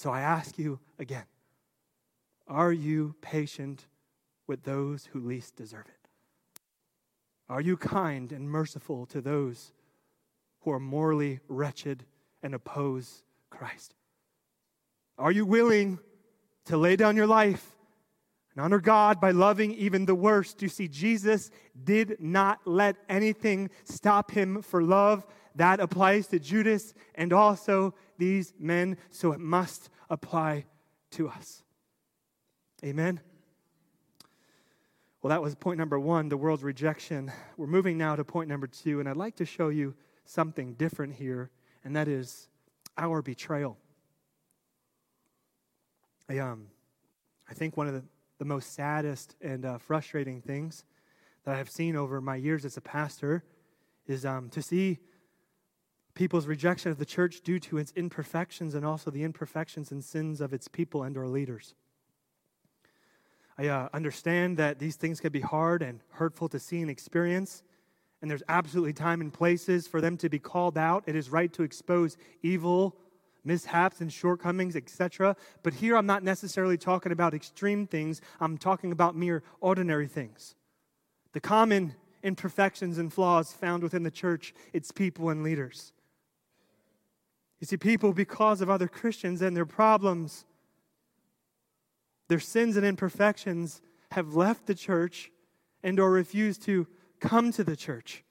So 0.00 0.10
I 0.10 0.22
ask 0.22 0.58
you 0.58 0.78
again 0.98 1.26
are 2.48 2.72
you 2.72 3.16
patient 3.20 3.84
with 4.46 4.62
those 4.62 5.04
who 5.04 5.20
least 5.20 5.56
deserve 5.56 5.84
it? 5.84 6.08
Are 7.50 7.60
you 7.60 7.76
kind 7.76 8.32
and 8.32 8.48
merciful 8.48 9.04
to 9.04 9.20
those 9.20 9.74
who 10.60 10.70
are 10.70 10.80
morally 10.80 11.40
wretched 11.48 12.06
and 12.42 12.54
oppose 12.54 13.24
Christ? 13.50 13.92
Are 15.18 15.32
you 15.32 15.44
willing 15.44 15.98
to 16.64 16.78
lay 16.78 16.96
down 16.96 17.14
your 17.14 17.26
life 17.26 17.76
and 18.60 18.66
honor 18.66 18.80
God 18.80 19.22
by 19.22 19.30
loving 19.30 19.72
even 19.72 20.04
the 20.04 20.14
worst? 20.14 20.60
You 20.60 20.68
see, 20.68 20.86
Jesus 20.86 21.50
did 21.82 22.20
not 22.20 22.60
let 22.66 22.96
anything 23.08 23.70
stop 23.84 24.30
him 24.30 24.60
for 24.60 24.82
love. 24.82 25.26
That 25.54 25.80
applies 25.80 26.26
to 26.26 26.38
Judas 26.38 26.92
and 27.14 27.32
also 27.32 27.94
these 28.18 28.52
men, 28.58 28.98
so 29.08 29.32
it 29.32 29.40
must 29.40 29.88
apply 30.10 30.66
to 31.12 31.30
us. 31.30 31.62
Amen. 32.84 33.20
Well, 35.22 35.30
that 35.30 35.40
was 35.40 35.54
point 35.54 35.78
number 35.78 35.98
one 35.98 36.28
the 36.28 36.36
world's 36.36 36.62
rejection. 36.62 37.32
We're 37.56 37.66
moving 37.66 37.96
now 37.96 38.14
to 38.14 38.24
point 38.24 38.50
number 38.50 38.66
two, 38.66 39.00
and 39.00 39.08
I'd 39.08 39.16
like 39.16 39.36
to 39.36 39.46
show 39.46 39.70
you 39.70 39.94
something 40.26 40.74
different 40.74 41.14
here, 41.14 41.50
and 41.82 41.96
that 41.96 42.08
is 42.08 42.48
our 42.98 43.22
betrayal. 43.22 43.78
I, 46.28 46.38
um, 46.38 46.66
I 47.48 47.54
think 47.54 47.78
one 47.78 47.88
of 47.88 47.94
the, 47.94 48.04
the 48.40 48.44
most 48.46 48.72
saddest 48.72 49.36
and 49.42 49.66
uh, 49.66 49.76
frustrating 49.76 50.40
things 50.40 50.86
that 51.44 51.56
I've 51.56 51.68
seen 51.68 51.94
over 51.94 52.22
my 52.22 52.36
years 52.36 52.64
as 52.64 52.78
a 52.78 52.80
pastor 52.80 53.44
is 54.06 54.24
um, 54.24 54.48
to 54.48 54.62
see 54.62 54.98
people's 56.14 56.46
rejection 56.46 56.90
of 56.90 56.96
the 56.96 57.04
church 57.04 57.42
due 57.42 57.58
to 57.60 57.76
its 57.76 57.92
imperfections 57.96 58.74
and 58.74 58.84
also 58.84 59.10
the 59.10 59.24
imperfections 59.24 59.92
and 59.92 60.02
sins 60.02 60.40
of 60.40 60.54
its 60.54 60.68
people 60.68 61.02
and 61.02 61.18
our 61.18 61.28
leaders. 61.28 61.74
I 63.58 63.68
uh, 63.68 63.90
understand 63.92 64.56
that 64.56 64.78
these 64.78 64.96
things 64.96 65.20
can 65.20 65.32
be 65.32 65.40
hard 65.40 65.82
and 65.82 66.00
hurtful 66.12 66.48
to 66.48 66.58
see 66.58 66.80
and 66.80 66.90
experience, 66.90 67.62
and 68.22 68.30
there's 68.30 68.42
absolutely 68.48 68.94
time 68.94 69.20
and 69.20 69.30
places 69.30 69.86
for 69.86 70.00
them 70.00 70.16
to 70.16 70.30
be 70.30 70.38
called 70.38 70.78
out. 70.78 71.04
It 71.06 71.14
is 71.14 71.28
right 71.28 71.52
to 71.52 71.62
expose 71.62 72.16
evil, 72.42 72.96
mishaps, 73.44 74.00
and 74.00 74.12
shortcomings, 74.12 74.76
etc. 74.76 75.36
But 75.62 75.74
here 75.74 75.96
I'm 75.96 76.06
not 76.06 76.22
necessarily 76.22 76.78
talking 76.78 77.12
about 77.12 77.34
extreme 77.34 77.86
things, 77.86 78.20
I'm 78.40 78.58
talking 78.58 78.92
about 78.92 79.16
mere 79.16 79.42
ordinary 79.60 80.08
things. 80.08 80.54
The 81.32 81.40
common 81.40 81.94
imperfections 82.22 82.98
and 82.98 83.12
flaws 83.12 83.52
found 83.52 83.82
within 83.82 84.02
the 84.02 84.10
church, 84.10 84.52
its 84.72 84.90
people 84.92 85.30
and 85.30 85.42
leaders. 85.42 85.92
You 87.60 87.66
see, 87.66 87.76
people, 87.76 88.12
because 88.12 88.60
of 88.60 88.70
other 88.70 88.88
Christians 88.88 89.42
and 89.42 89.56
their 89.56 89.66
problems, 89.66 90.46
their 92.28 92.40
sins 92.40 92.76
and 92.76 92.86
imperfections 92.86 93.80
have 94.12 94.34
left 94.34 94.66
the 94.66 94.74
church 94.74 95.30
and 95.82 95.98
or 96.00 96.10
refused 96.10 96.62
to 96.62 96.86
come 97.20 97.52
to 97.52 97.64
the 97.64 97.76
church. 97.76 98.24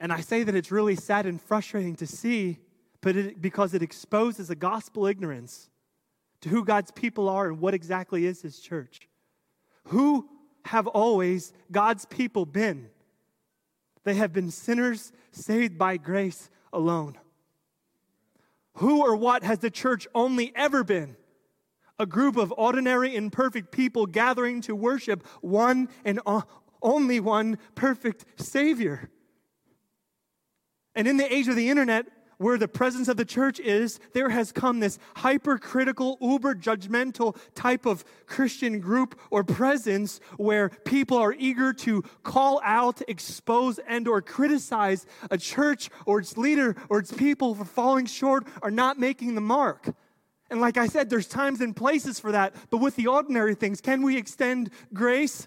And 0.00 0.12
I 0.12 0.20
say 0.22 0.42
that 0.42 0.54
it's 0.54 0.72
really 0.72 0.96
sad 0.96 1.26
and 1.26 1.40
frustrating 1.40 1.94
to 1.96 2.06
see, 2.06 2.58
but 3.02 3.16
it, 3.16 3.42
because 3.42 3.74
it 3.74 3.82
exposes 3.82 4.48
a 4.48 4.54
gospel 4.54 5.06
ignorance 5.06 5.68
to 6.40 6.48
who 6.48 6.64
God's 6.64 6.90
people 6.90 7.28
are 7.28 7.48
and 7.48 7.60
what 7.60 7.74
exactly 7.74 8.24
is 8.24 8.40
his 8.40 8.58
church. 8.60 9.08
Who 9.88 10.26
have 10.64 10.86
always 10.86 11.52
God's 11.70 12.06
people 12.06 12.46
been? 12.46 12.88
They 14.04 14.14
have 14.14 14.32
been 14.32 14.50
sinners 14.50 15.12
saved 15.32 15.76
by 15.76 15.98
grace 15.98 16.48
alone. 16.72 17.18
Who 18.74 19.02
or 19.02 19.16
what 19.16 19.42
has 19.42 19.58
the 19.58 19.70
church 19.70 20.08
only 20.14 20.52
ever 20.56 20.82
been? 20.82 21.16
A 21.98 22.06
group 22.06 22.38
of 22.38 22.54
ordinary, 22.56 23.14
imperfect 23.14 23.70
people 23.70 24.06
gathering 24.06 24.62
to 24.62 24.74
worship 24.74 25.26
one 25.42 25.90
and 26.06 26.18
only 26.80 27.20
one 27.20 27.58
perfect 27.74 28.24
Savior. 28.36 29.10
And 30.94 31.06
in 31.06 31.16
the 31.16 31.32
age 31.32 31.48
of 31.48 31.56
the 31.56 31.68
internet, 31.68 32.06
where 32.40 32.56
the 32.56 32.66
presence 32.66 33.06
of 33.06 33.18
the 33.18 33.24
church 33.24 33.60
is, 33.60 34.00
there 34.14 34.30
has 34.30 34.50
come 34.50 34.80
this 34.80 34.98
hypercritical, 35.16 36.16
uber 36.22 36.54
judgmental 36.54 37.36
type 37.54 37.84
of 37.84 38.02
Christian 38.24 38.80
group 38.80 39.20
or 39.30 39.44
presence 39.44 40.20
where 40.38 40.70
people 40.70 41.18
are 41.18 41.34
eager 41.38 41.74
to 41.74 42.02
call 42.22 42.58
out, 42.64 43.02
expose, 43.08 43.78
and 43.86 44.08
or 44.08 44.22
criticize 44.22 45.04
a 45.30 45.36
church 45.36 45.90
or 46.06 46.20
its 46.20 46.38
leader 46.38 46.76
or 46.88 47.00
its 47.00 47.12
people 47.12 47.54
for 47.54 47.66
falling 47.66 48.06
short 48.06 48.46
or 48.62 48.70
not 48.70 48.98
making 48.98 49.34
the 49.34 49.42
mark. 49.42 49.94
And 50.50 50.62
like 50.62 50.78
I 50.78 50.86
said, 50.86 51.10
there's 51.10 51.28
times 51.28 51.60
and 51.60 51.76
places 51.76 52.18
for 52.18 52.32
that, 52.32 52.54
but 52.70 52.78
with 52.78 52.96
the 52.96 53.06
ordinary 53.06 53.54
things, 53.54 53.82
can 53.82 54.00
we 54.02 54.16
extend 54.16 54.70
grace? 54.94 55.46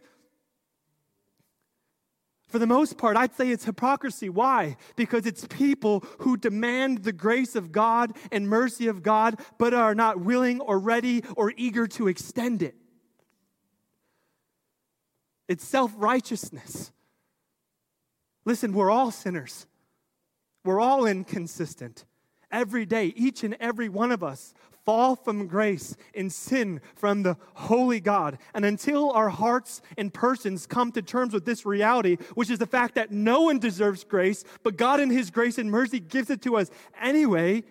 For 2.54 2.60
the 2.60 2.68
most 2.68 3.00
part, 3.00 3.18
I'd 3.18 3.34
say 3.34 3.50
it's 3.50 3.66
hypocrisy. 3.66 4.30
Why? 4.30 4.78
Because 4.96 5.26
it's 5.26 5.48
people 5.48 6.06
who 6.20 6.38
demand 6.38 7.00
the 7.00 7.12
grace 7.12 7.56
of 7.56 7.72
God 7.72 8.16
and 8.32 8.48
mercy 8.48 8.86
of 8.86 9.02
God, 9.02 9.40
but 9.58 9.74
are 9.74 9.96
not 9.96 10.20
willing 10.20 10.62
or 10.62 10.78
ready 10.78 11.24
or 11.36 11.52
eager 11.58 11.88
to 11.88 12.08
extend 12.08 12.62
it. 12.62 12.76
It's 15.48 15.66
self 15.66 15.92
righteousness. 15.98 16.92
Listen, 18.46 18.72
we're 18.72 18.92
all 18.92 19.10
sinners, 19.10 19.66
we're 20.64 20.80
all 20.80 21.08
inconsistent. 21.08 22.06
Every 22.54 22.86
day, 22.86 23.12
each 23.18 23.44
and 23.44 23.58
every 23.60 23.90
one 23.90 24.12
of 24.12 24.24
us 24.24 24.54
fall 24.86 25.16
from 25.16 25.48
grace 25.48 25.96
and 26.14 26.32
sin 26.32 26.82
from 26.96 27.24
the 27.24 27.36
holy 27.56 28.00
God. 28.00 28.38
And 28.54 28.64
until 28.64 29.12
our 29.12 29.30
hearts 29.30 29.82
and 29.98 30.14
persons 30.14 30.68
come 30.68 30.92
to 30.92 31.02
terms 31.02 31.34
with 31.34 31.46
this 31.46 31.66
reality, 31.66 32.18
which 32.36 32.50
is 32.50 32.60
the 32.60 32.68
fact 32.68 32.96
that 32.96 33.12
no 33.12 33.42
one 33.42 33.58
deserves 33.60 34.04
grace, 34.04 34.44
but 34.62 34.78
God 34.78 35.00
in 35.00 35.10
His 35.10 35.32
grace 35.32 35.58
and 35.58 35.72
mercy 35.72 36.00
gives 36.00 36.30
it 36.30 36.42
to 36.44 36.56
us 36.58 36.70
anyway, 37.02 37.64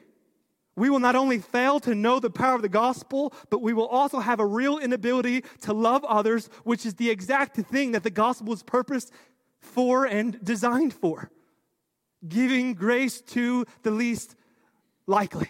we 0.74 0.90
will 0.90 1.00
not 1.00 1.16
only 1.16 1.38
fail 1.38 1.78
to 1.80 1.94
know 1.94 2.18
the 2.18 2.30
power 2.30 2.54
of 2.54 2.62
the 2.62 2.68
gospel, 2.68 3.32
but 3.50 3.60
we 3.60 3.74
will 3.74 3.86
also 3.86 4.20
have 4.20 4.40
a 4.40 4.46
real 4.46 4.78
inability 4.78 5.44
to 5.60 5.72
love 5.72 6.04
others, 6.04 6.48
which 6.64 6.86
is 6.86 6.94
the 6.94 7.10
exact 7.10 7.56
thing 7.56 7.92
that 7.92 8.02
the 8.02 8.10
gospel 8.10 8.52
is 8.52 8.62
purposed 8.62 9.12
for 9.60 10.06
and 10.06 10.42
designed 10.42 10.94
for. 10.94 11.30
Giving 12.26 12.72
grace 12.72 13.20
to 13.20 13.66
the 13.82 13.90
least 13.90 14.34
likely. 15.06 15.48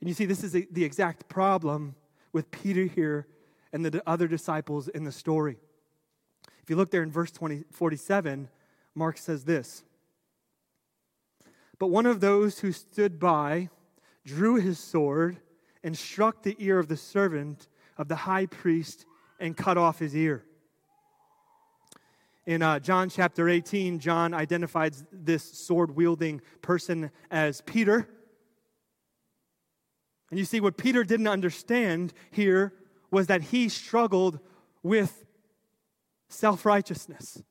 And 0.00 0.08
you 0.08 0.14
see, 0.14 0.24
this 0.24 0.42
is 0.42 0.52
the 0.52 0.84
exact 0.84 1.28
problem 1.28 1.94
with 2.32 2.50
Peter 2.50 2.84
here 2.84 3.26
and 3.72 3.84
the 3.84 4.02
other 4.06 4.26
disciples 4.26 4.88
in 4.88 5.04
the 5.04 5.12
story. 5.12 5.58
If 6.62 6.70
you 6.70 6.76
look 6.76 6.90
there 6.90 7.02
in 7.02 7.10
verse 7.10 7.30
20, 7.30 7.64
47, 7.70 8.48
Mark 8.94 9.18
says 9.18 9.44
this 9.44 9.84
But 11.78 11.88
one 11.88 12.06
of 12.06 12.20
those 12.20 12.60
who 12.60 12.72
stood 12.72 13.18
by 13.18 13.68
drew 14.24 14.56
his 14.56 14.78
sword 14.78 15.38
and 15.82 15.96
struck 15.96 16.42
the 16.42 16.56
ear 16.58 16.78
of 16.78 16.88
the 16.88 16.96
servant 16.96 17.68
of 17.96 18.08
the 18.08 18.16
high 18.16 18.46
priest 18.46 19.06
and 19.38 19.56
cut 19.56 19.78
off 19.78 19.98
his 19.98 20.14
ear. 20.14 20.44
In 22.46 22.62
uh, 22.62 22.78
John 22.78 23.10
chapter 23.10 23.48
18, 23.48 23.98
John 23.98 24.32
identifies 24.32 25.04
this 25.12 25.44
sword 25.44 25.94
wielding 25.94 26.40
person 26.62 27.10
as 27.30 27.60
Peter. 27.60 28.08
And 30.30 30.38
you 30.38 30.44
see, 30.44 30.60
what 30.60 30.76
Peter 30.76 31.04
didn't 31.04 31.28
understand 31.28 32.12
here 32.30 32.72
was 33.10 33.26
that 33.26 33.42
he 33.42 33.68
struggled 33.68 34.38
with 34.82 35.24
self 36.28 36.64
righteousness. 36.64 37.42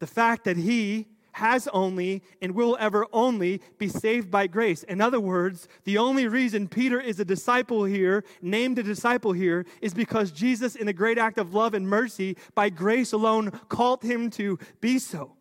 The 0.00 0.06
fact 0.06 0.44
that 0.44 0.56
he 0.56 1.06
has 1.32 1.68
only 1.68 2.22
and 2.40 2.54
will 2.54 2.76
ever 2.80 3.06
only 3.12 3.60
be 3.78 3.88
saved 3.88 4.30
by 4.30 4.46
grace. 4.46 4.82
In 4.84 5.00
other 5.00 5.20
words, 5.20 5.68
the 5.84 5.98
only 5.98 6.26
reason 6.26 6.68
Peter 6.68 7.00
is 7.00 7.20
a 7.20 7.24
disciple 7.24 7.84
here, 7.84 8.24
named 8.42 8.78
a 8.78 8.82
disciple 8.82 9.32
here, 9.32 9.66
is 9.80 9.94
because 9.94 10.30
Jesus, 10.30 10.74
in 10.74 10.88
a 10.88 10.92
great 10.92 11.18
act 11.18 11.38
of 11.38 11.54
love 11.54 11.74
and 11.74 11.88
mercy, 11.88 12.36
by 12.54 12.70
grace 12.70 13.12
alone, 13.12 13.50
called 13.68 14.02
him 14.02 14.30
to 14.30 14.58
be 14.80 14.98
so. 14.98 15.36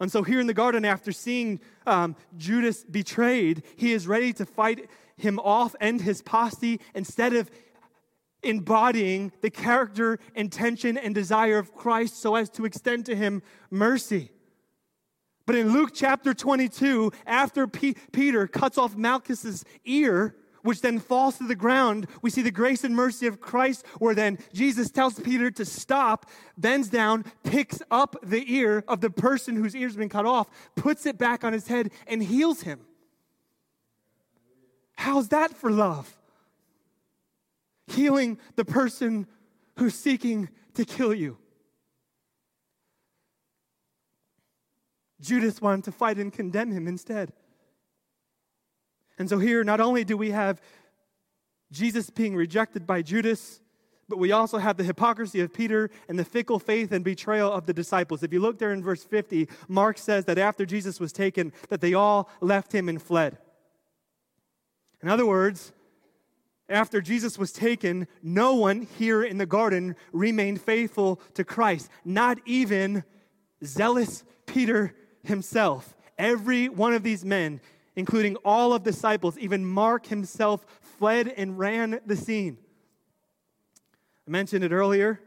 And 0.00 0.12
so, 0.12 0.22
here 0.22 0.38
in 0.40 0.46
the 0.46 0.54
garden, 0.54 0.84
after 0.84 1.10
seeing 1.10 1.60
um, 1.86 2.14
Judas 2.36 2.84
betrayed, 2.84 3.64
he 3.76 3.92
is 3.92 4.06
ready 4.06 4.32
to 4.34 4.46
fight 4.46 4.88
him 5.16 5.40
off 5.40 5.74
and 5.80 6.00
his 6.00 6.22
posse 6.22 6.80
instead 6.94 7.34
of 7.34 7.50
embodying 8.42 9.32
the 9.40 9.50
character, 9.50 10.18
intention, 10.34 10.96
and 10.96 11.14
desire 11.14 11.58
of 11.58 11.74
Christ 11.74 12.20
so 12.20 12.36
as 12.36 12.48
to 12.50 12.64
extend 12.64 13.06
to 13.06 13.16
him 13.16 13.42
mercy. 13.70 14.30
But 15.48 15.56
in 15.56 15.72
Luke 15.72 15.92
chapter 15.94 16.34
22, 16.34 17.10
after 17.26 17.66
P- 17.66 17.96
Peter 18.12 18.46
cuts 18.46 18.76
off 18.76 18.98
Malchus's 18.98 19.64
ear, 19.86 20.36
which 20.60 20.82
then 20.82 20.98
falls 20.98 21.38
to 21.38 21.46
the 21.46 21.54
ground, 21.54 22.06
we 22.20 22.28
see 22.28 22.42
the 22.42 22.50
grace 22.50 22.84
and 22.84 22.94
mercy 22.94 23.26
of 23.26 23.40
Christ, 23.40 23.86
where 23.98 24.14
then 24.14 24.36
Jesus 24.52 24.90
tells 24.90 25.18
Peter 25.18 25.50
to 25.52 25.64
stop, 25.64 26.28
bends 26.58 26.90
down, 26.90 27.24
picks 27.44 27.80
up 27.90 28.14
the 28.22 28.44
ear 28.54 28.84
of 28.88 29.00
the 29.00 29.08
person 29.08 29.56
whose 29.56 29.74
ear's 29.74 29.96
been 29.96 30.10
cut 30.10 30.26
off, 30.26 30.50
puts 30.76 31.06
it 31.06 31.16
back 31.16 31.44
on 31.44 31.54
his 31.54 31.66
head, 31.66 31.92
and 32.06 32.22
heals 32.22 32.60
him. 32.60 32.80
How's 34.96 35.28
that 35.28 35.56
for 35.56 35.70
love? 35.70 36.14
Healing 37.86 38.38
the 38.56 38.66
person 38.66 39.26
who's 39.78 39.94
seeking 39.94 40.50
to 40.74 40.84
kill 40.84 41.14
you. 41.14 41.38
Judas 45.20 45.60
wanted 45.60 45.84
to 45.84 45.92
fight 45.92 46.18
and 46.18 46.32
condemn 46.32 46.70
him 46.70 46.86
instead. 46.86 47.32
And 49.18 49.28
so 49.28 49.38
here, 49.38 49.64
not 49.64 49.80
only 49.80 50.04
do 50.04 50.16
we 50.16 50.30
have 50.30 50.60
Jesus 51.72 52.08
being 52.10 52.36
rejected 52.36 52.86
by 52.86 53.02
Judas, 53.02 53.60
but 54.08 54.18
we 54.18 54.32
also 54.32 54.58
have 54.58 54.76
the 54.76 54.84
hypocrisy 54.84 55.40
of 55.40 55.52
Peter 55.52 55.90
and 56.08 56.18
the 56.18 56.24
fickle 56.24 56.58
faith 56.58 56.92
and 56.92 57.04
betrayal 57.04 57.52
of 57.52 57.66
the 57.66 57.74
disciples. 57.74 58.22
If 58.22 58.32
you 58.32 58.40
look 58.40 58.58
there 58.58 58.72
in 58.72 58.82
verse 58.82 59.04
50, 59.04 59.48
Mark 59.68 59.98
says 59.98 60.24
that 60.24 60.38
after 60.38 60.64
Jesus 60.64 60.98
was 60.98 61.12
taken, 61.12 61.52
that 61.68 61.80
they 61.80 61.94
all 61.94 62.30
left 62.40 62.72
him 62.72 62.88
and 62.88 63.02
fled. 63.02 63.36
In 65.02 65.08
other 65.08 65.26
words, 65.26 65.72
after 66.68 67.00
Jesus 67.00 67.38
was 67.38 67.52
taken, 67.52 68.06
no 68.22 68.54
one 68.54 68.86
here 68.98 69.22
in 69.22 69.38
the 69.38 69.46
garden 69.46 69.94
remained 70.12 70.60
faithful 70.60 71.20
to 71.34 71.44
Christ, 71.44 71.90
not 72.04 72.38
even 72.46 73.04
zealous 73.64 74.24
Peter 74.46 74.94
himself. 75.28 75.94
Every 76.18 76.68
one 76.68 76.94
of 76.94 77.02
these 77.02 77.24
men, 77.24 77.60
including 77.96 78.36
all 78.44 78.72
of 78.72 78.84
the 78.84 78.90
disciples, 78.90 79.38
even 79.38 79.64
Mark 79.64 80.06
himself, 80.06 80.64
fled 80.80 81.28
and 81.28 81.58
ran 81.58 82.00
the 82.06 82.16
scene. 82.16 82.58
I 84.26 84.30
mentioned 84.30 84.64
it 84.64 84.72
earlier 84.72 85.20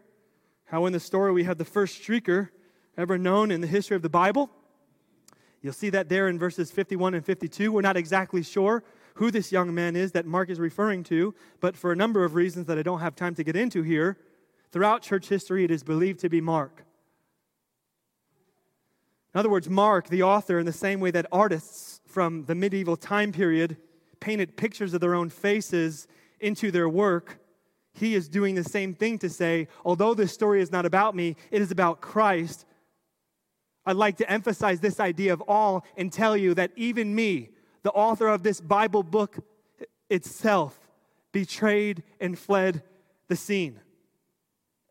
how 0.65 0.85
in 0.85 0.93
the 0.93 0.99
story 0.99 1.31
we 1.31 1.43
have 1.43 1.57
the 1.57 1.65
first 1.65 2.01
streaker 2.01 2.49
ever 2.97 3.17
known 3.17 3.51
in 3.51 3.61
the 3.61 3.67
history 3.67 3.95
of 3.95 4.01
the 4.01 4.09
Bible. 4.09 4.49
You'll 5.61 5.73
see 5.73 5.89
that 5.89 6.09
there 6.09 6.27
in 6.27 6.39
verses 6.39 6.71
51 6.71 7.13
and 7.13 7.25
52. 7.25 7.71
We're 7.71 7.81
not 7.81 7.97
exactly 7.97 8.43
sure 8.43 8.83
who 9.15 9.31
this 9.31 9.51
young 9.51 9.73
man 9.73 9.95
is 9.95 10.13
that 10.13 10.25
Mark 10.25 10.49
is 10.49 10.59
referring 10.59 11.03
to, 11.03 11.35
but 11.59 11.75
for 11.75 11.91
a 11.91 11.95
number 11.95 12.23
of 12.23 12.35
reasons 12.35 12.67
that 12.67 12.77
I 12.77 12.83
don't 12.83 12.99
have 12.99 13.15
time 13.15 13.35
to 13.35 13.43
get 13.43 13.55
into 13.55 13.81
here, 13.81 14.17
throughout 14.71 15.01
church 15.01 15.27
history, 15.27 15.63
it 15.63 15.71
is 15.71 15.83
believed 15.83 16.19
to 16.21 16.29
be 16.29 16.41
Mark. 16.41 16.85
In 19.33 19.39
other 19.39 19.49
words, 19.49 19.69
Mark, 19.69 20.09
the 20.09 20.23
author, 20.23 20.59
in 20.59 20.65
the 20.65 20.73
same 20.73 20.99
way 20.99 21.11
that 21.11 21.25
artists 21.31 22.01
from 22.05 22.45
the 22.45 22.55
medieval 22.55 22.97
time 22.97 23.31
period 23.31 23.77
painted 24.19 24.57
pictures 24.57 24.93
of 24.93 25.01
their 25.01 25.15
own 25.15 25.29
faces 25.29 26.07
into 26.39 26.69
their 26.71 26.89
work, 26.89 27.39
he 27.93 28.15
is 28.15 28.29
doing 28.29 28.55
the 28.55 28.63
same 28.63 28.93
thing 28.93 29.17
to 29.19 29.29
say, 29.29 29.67
although 29.85 30.13
this 30.13 30.33
story 30.33 30.61
is 30.61 30.71
not 30.71 30.85
about 30.85 31.15
me, 31.15 31.35
it 31.49 31.61
is 31.61 31.71
about 31.71 32.01
Christ. 32.01 32.65
I'd 33.85 33.95
like 33.95 34.17
to 34.17 34.29
emphasize 34.29 34.79
this 34.79 34.99
idea 34.99 35.33
of 35.33 35.41
all 35.41 35.85
and 35.97 36.11
tell 36.11 36.37
you 36.37 36.53
that 36.53 36.71
even 36.75 37.15
me, 37.15 37.49
the 37.83 37.91
author 37.91 38.27
of 38.27 38.43
this 38.43 38.61
Bible 38.61 39.03
book 39.03 39.39
itself, 40.09 40.77
betrayed 41.31 42.03
and 42.19 42.37
fled 42.37 42.83
the 43.27 43.35
scene. 43.35 43.79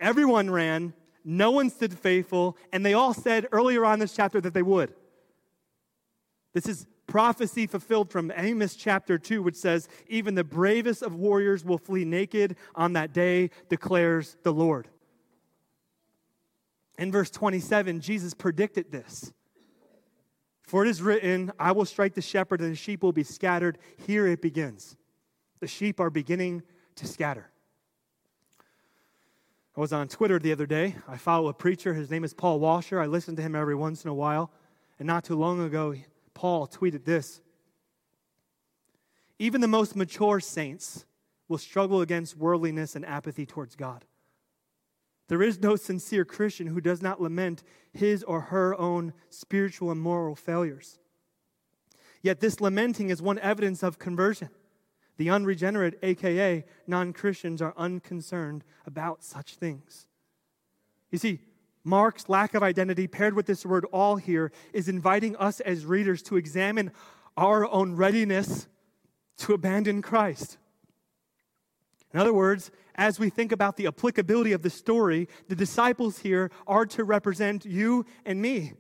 Everyone 0.01 0.51
ran, 0.51 0.95
no 1.31 1.53
one 1.53 1.71
stood 1.71 1.97
faithful, 1.97 2.57
and 2.73 2.85
they 2.85 2.93
all 2.93 3.15
said 3.15 3.47
earlier 3.53 3.85
on 3.85 4.01
this 4.01 4.13
chapter 4.13 4.41
that 4.41 4.53
they 4.53 4.63
would. 4.63 4.93
This 6.55 6.67
is 6.67 6.89
prophecy 7.07 7.69
fulfilled 7.69 8.11
from 8.11 8.33
Amos 8.37 8.75
chapter 8.75 9.17
2, 9.17 9.41
which 9.41 9.55
says, 9.55 9.89
Even 10.09 10.35
the 10.35 10.43
bravest 10.43 11.03
of 11.03 11.15
warriors 11.15 11.65
will 11.65 11.79
flee 11.79 12.05
naked 12.05 12.57
on 12.75 12.95
that 12.95 13.13
day, 13.13 13.51
declares 13.69 14.39
the 14.43 14.53
Lord. 14.53 14.89
In 16.99 17.13
verse 17.13 17.31
27, 17.31 18.01
Jesus 18.01 18.35
predicted 18.35 18.91
this. 18.91 19.33
For 20.65 20.85
it 20.85 20.89
is 20.89 21.01
written, 21.01 21.53
I 21.61 21.71
will 21.71 21.85
strike 21.85 22.15
the 22.15 22.23
shepherd, 22.23 22.61
and 22.61 22.73
the 22.73 22.77
sheep 22.77 23.05
will 23.05 23.13
be 23.13 23.23
scattered. 23.23 23.79
Here 24.05 24.27
it 24.27 24.43
begins. 24.43 24.97
The 25.61 25.69
sheep 25.69 26.01
are 26.01 26.11
beginning 26.11 26.65
to 26.97 27.07
scatter. 27.07 27.51
I 29.81 29.89
was 29.89 29.95
on 29.95 30.09
Twitter 30.09 30.39
the 30.39 30.53
other 30.53 30.67
day. 30.67 30.97
I 31.09 31.17
follow 31.17 31.49
a 31.49 31.55
preacher. 31.55 31.95
His 31.95 32.11
name 32.11 32.23
is 32.23 32.35
Paul 32.35 32.61
Washer. 32.61 33.01
I 33.01 33.07
listen 33.07 33.35
to 33.37 33.41
him 33.41 33.55
every 33.55 33.75
once 33.75 34.05
in 34.05 34.11
a 34.11 34.15
while. 34.15 34.53
And 34.99 35.07
not 35.07 35.25
too 35.25 35.37
long 35.37 35.59
ago, 35.59 35.95
Paul 36.35 36.69
tweeted 36.69 37.07
this 37.07 37.41
Even 39.39 39.63
the 39.63 39.67
most 39.67 39.97
mature 39.97 40.39
saints 40.39 41.07
will 41.49 41.57
struggle 41.57 42.03
against 42.03 42.37
worldliness 42.37 42.95
and 42.95 43.07
apathy 43.07 43.47
towards 43.47 43.75
God. 43.75 44.05
There 45.29 45.43
is 45.43 45.63
no 45.63 45.77
sincere 45.77 46.27
Christian 46.27 46.67
who 46.67 46.83
does 46.83 47.01
not 47.01 47.23
lament 47.23 47.63
his 47.91 48.23
or 48.23 48.43
her 48.43 48.79
own 48.79 49.15
spiritual 49.31 49.91
and 49.91 49.99
moral 49.99 50.37
failures. 50.37 50.99
Yet 52.21 52.41
this 52.41 52.61
lamenting 52.61 53.09
is 53.09 53.23
one 53.23 53.39
evidence 53.39 53.83
of 53.83 53.99
conversion. 53.99 54.51
The 55.21 55.29
unregenerate, 55.29 55.99
aka 56.03 56.65
non 56.87 57.13
Christians, 57.13 57.61
are 57.61 57.75
unconcerned 57.77 58.65
about 58.87 59.23
such 59.23 59.57
things. 59.57 60.07
You 61.11 61.19
see, 61.19 61.41
Mark's 61.85 62.31
lack 62.31 62.55
of 62.55 62.63
identity, 62.63 63.07
paired 63.07 63.35
with 63.35 63.45
this 63.45 63.67
word 63.67 63.85
all 63.93 64.17
here, 64.17 64.51
is 64.73 64.89
inviting 64.89 65.37
us 65.37 65.61
as 65.61 65.85
readers 65.85 66.23
to 66.23 66.39
examine 66.39 66.91
our 67.37 67.71
own 67.71 67.97
readiness 67.97 68.67
to 69.41 69.53
abandon 69.53 70.01
Christ. 70.01 70.57
In 72.15 72.19
other 72.19 72.33
words, 72.33 72.71
as 72.95 73.21
we 73.21 73.29
think 73.29 73.53
about 73.53 73.77
the 73.77 73.89
applicability 73.89 74.53
of 74.53 74.63
the 74.63 74.71
story, 74.71 75.29
the 75.49 75.55
disciples 75.55 76.21
here 76.21 76.51
are 76.67 76.87
to 76.87 77.05
represent 77.05 77.67
you 77.67 78.07
and 78.25 78.41
me. 78.41 78.73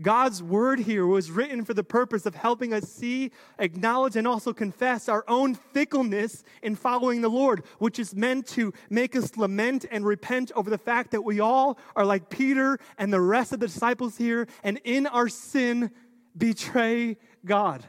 God's 0.00 0.42
word 0.42 0.80
here 0.80 1.06
was 1.06 1.30
written 1.30 1.64
for 1.64 1.72
the 1.72 1.82
purpose 1.82 2.26
of 2.26 2.34
helping 2.34 2.74
us 2.74 2.84
see, 2.84 3.30
acknowledge, 3.58 4.14
and 4.16 4.28
also 4.28 4.52
confess 4.52 5.08
our 5.08 5.24
own 5.26 5.54
fickleness 5.54 6.44
in 6.62 6.76
following 6.76 7.22
the 7.22 7.30
Lord, 7.30 7.64
which 7.78 7.98
is 7.98 8.14
meant 8.14 8.46
to 8.48 8.74
make 8.90 9.16
us 9.16 9.38
lament 9.38 9.86
and 9.90 10.04
repent 10.04 10.52
over 10.54 10.68
the 10.68 10.76
fact 10.76 11.12
that 11.12 11.22
we 11.22 11.40
all 11.40 11.78
are 11.94 12.04
like 12.04 12.28
Peter 12.28 12.78
and 12.98 13.10
the 13.10 13.20
rest 13.20 13.54
of 13.54 13.60
the 13.60 13.68
disciples 13.68 14.18
here, 14.18 14.46
and 14.62 14.78
in 14.84 15.06
our 15.06 15.28
sin 15.28 15.90
betray 16.36 17.16
God. 17.46 17.82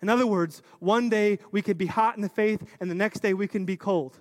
In 0.00 0.08
other 0.08 0.26
words, 0.26 0.62
one 0.78 1.08
day 1.08 1.40
we 1.50 1.62
can 1.62 1.76
be 1.76 1.86
hot 1.86 2.14
in 2.14 2.22
the 2.22 2.28
faith, 2.28 2.62
and 2.80 2.88
the 2.88 2.94
next 2.94 3.20
day 3.20 3.34
we 3.34 3.48
can 3.48 3.64
be 3.64 3.76
cold. 3.76 4.20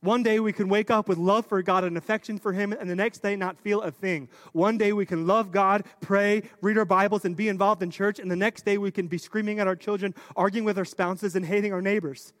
One 0.00 0.22
day 0.22 0.38
we 0.38 0.52
can 0.52 0.68
wake 0.68 0.90
up 0.92 1.08
with 1.08 1.18
love 1.18 1.46
for 1.46 1.60
God 1.60 1.82
and 1.82 1.96
affection 1.96 2.38
for 2.38 2.52
Him, 2.52 2.72
and 2.72 2.88
the 2.88 2.94
next 2.94 3.18
day 3.18 3.34
not 3.34 3.58
feel 3.58 3.82
a 3.82 3.90
thing. 3.90 4.28
One 4.52 4.78
day 4.78 4.92
we 4.92 5.04
can 5.04 5.26
love 5.26 5.50
God, 5.50 5.84
pray, 6.00 6.42
read 6.62 6.78
our 6.78 6.84
Bibles, 6.84 7.24
and 7.24 7.36
be 7.36 7.48
involved 7.48 7.82
in 7.82 7.90
church, 7.90 8.20
and 8.20 8.30
the 8.30 8.36
next 8.36 8.64
day 8.64 8.78
we 8.78 8.92
can 8.92 9.08
be 9.08 9.18
screaming 9.18 9.58
at 9.58 9.66
our 9.66 9.74
children, 9.74 10.14
arguing 10.36 10.64
with 10.64 10.78
our 10.78 10.84
spouses, 10.84 11.34
and 11.34 11.44
hating 11.44 11.72
our 11.72 11.82
neighbors. 11.82 12.32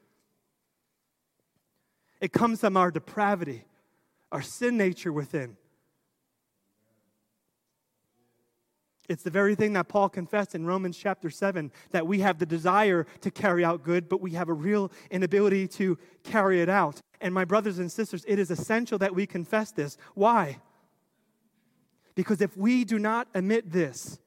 It 2.20 2.32
comes 2.32 2.60
from 2.60 2.76
our 2.76 2.92
depravity, 2.92 3.64
our 4.30 4.42
sin 4.42 4.76
nature 4.76 5.12
within. 5.12 5.56
It's 9.08 9.22
the 9.22 9.30
very 9.30 9.54
thing 9.54 9.72
that 9.72 9.88
Paul 9.88 10.08
confessed 10.10 10.54
in 10.54 10.66
Romans 10.66 10.96
chapter 10.96 11.30
7 11.30 11.72
that 11.90 12.06
we 12.06 12.20
have 12.20 12.38
the 12.38 12.46
desire 12.46 13.06
to 13.22 13.30
carry 13.30 13.64
out 13.64 13.82
good, 13.82 14.08
but 14.08 14.20
we 14.20 14.32
have 14.32 14.48
a 14.48 14.52
real 14.52 14.92
inability 15.10 15.66
to 15.68 15.98
carry 16.22 16.60
it 16.60 16.68
out. 16.68 17.00
And 17.20 17.34
my 17.34 17.44
brothers 17.44 17.78
and 17.78 17.90
sisters, 17.90 18.24
it 18.28 18.38
is 18.38 18.50
essential 18.50 18.98
that 18.98 19.14
we 19.14 19.26
confess 19.26 19.72
this. 19.72 19.96
Why? 20.14 20.58
Because 22.14 22.40
if 22.40 22.56
we 22.56 22.84
do 22.84 22.98
not 22.98 23.28
admit 23.34 23.70
this, 23.70 24.18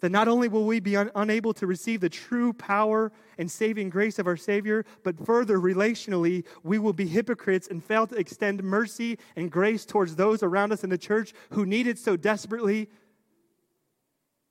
then 0.00 0.12
not 0.12 0.28
only 0.28 0.48
will 0.48 0.64
we 0.64 0.80
be 0.80 0.96
un- 0.96 1.10
unable 1.14 1.52
to 1.54 1.66
receive 1.66 2.00
the 2.00 2.08
true 2.08 2.52
power 2.52 3.10
and 3.36 3.50
saving 3.50 3.90
grace 3.90 4.18
of 4.18 4.26
our 4.26 4.36
Savior, 4.36 4.84
but 5.02 5.18
further, 5.26 5.58
relationally, 5.58 6.46
we 6.62 6.78
will 6.78 6.92
be 6.92 7.06
hypocrites 7.06 7.68
and 7.68 7.82
fail 7.82 8.06
to 8.06 8.14
extend 8.14 8.62
mercy 8.62 9.18
and 9.34 9.50
grace 9.50 9.84
towards 9.84 10.16
those 10.16 10.42
around 10.42 10.72
us 10.72 10.84
in 10.84 10.90
the 10.90 10.98
church 10.98 11.32
who 11.50 11.66
need 11.66 11.86
it 11.86 11.98
so 11.98 12.16
desperately 12.16 12.88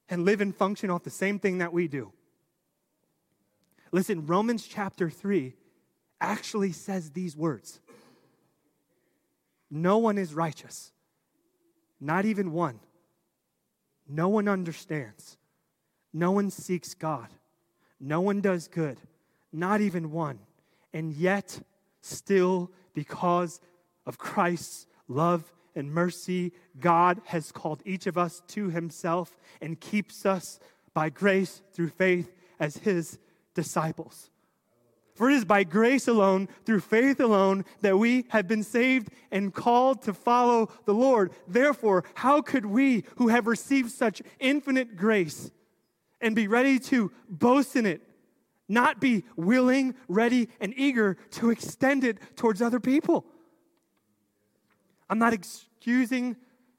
and 0.09 0.25
live 0.25 0.41
and 0.41 0.55
function 0.55 0.89
off 0.89 1.03
the 1.03 1.09
same 1.09 1.39
thing 1.39 1.59
that 1.59 1.71
we 1.71 1.87
do. 1.87 2.11
Listen, 3.91 4.25
Romans 4.25 4.67
chapter 4.67 5.09
3 5.09 5.55
actually 6.19 6.71
says 6.71 7.11
these 7.11 7.35
words 7.35 7.79
No 9.69 9.97
one 9.97 10.17
is 10.17 10.33
righteous, 10.33 10.91
not 11.99 12.25
even 12.25 12.51
one. 12.51 12.79
No 14.09 14.29
one 14.29 14.47
understands. 14.47 15.37
No 16.13 16.31
one 16.31 16.49
seeks 16.49 16.93
God. 16.93 17.27
No 17.99 18.21
one 18.21 18.41
does 18.41 18.67
good, 18.67 18.99
not 19.51 19.81
even 19.81 20.11
one. 20.11 20.39
And 20.93 21.13
yet, 21.13 21.59
still, 22.01 22.71
because 22.93 23.59
of 24.05 24.17
Christ's 24.17 24.87
love 25.07 25.51
and 25.75 25.91
mercy, 25.91 26.53
God 26.79 27.21
has 27.25 27.51
called 27.51 27.81
each 27.85 28.07
of 28.07 28.17
us 28.17 28.41
to 28.49 28.69
himself 28.69 29.37
and 29.61 29.79
keeps 29.79 30.25
us 30.25 30.59
by 30.93 31.09
grace 31.09 31.61
through 31.73 31.89
faith 31.89 32.33
as 32.59 32.77
his 32.77 33.19
disciples. 33.53 34.31
For 35.17 35.31
it 35.31 35.33
is 35.33 35.45
by 35.45 35.63
grace 35.63 36.07
alone, 36.07 36.47
through 36.63 36.81
faith 36.81 37.19
alone, 37.19 37.65
that 37.81 37.97
we 37.97 38.25
have 38.29 38.47
been 38.47 38.61
saved 38.61 39.09
and 39.31 39.51
called 39.51 40.03
to 40.03 40.13
follow 40.13 40.69
the 40.85 40.93
Lord. 40.93 41.31
Therefore, 41.47 42.03
how 42.13 42.43
could 42.43 42.67
we, 42.67 43.03
who 43.15 43.29
have 43.29 43.47
received 43.47 43.89
such 43.89 44.21
infinite 44.39 44.95
grace 44.95 45.49
and 46.21 46.35
be 46.35 46.47
ready 46.47 46.77
to 46.77 47.11
boast 47.27 47.75
in 47.75 47.87
it, 47.87 48.03
not 48.69 49.01
be 49.01 49.23
willing, 49.35 49.95
ready, 50.07 50.49
and 50.61 50.71
eager 50.77 51.17
to 51.31 51.49
extend 51.49 52.03
it 52.03 52.19
towards 52.35 52.61
other 52.61 52.79
people? 52.79 53.25
I'm 55.09 55.17
not 55.17 55.33
excusing 55.33 56.35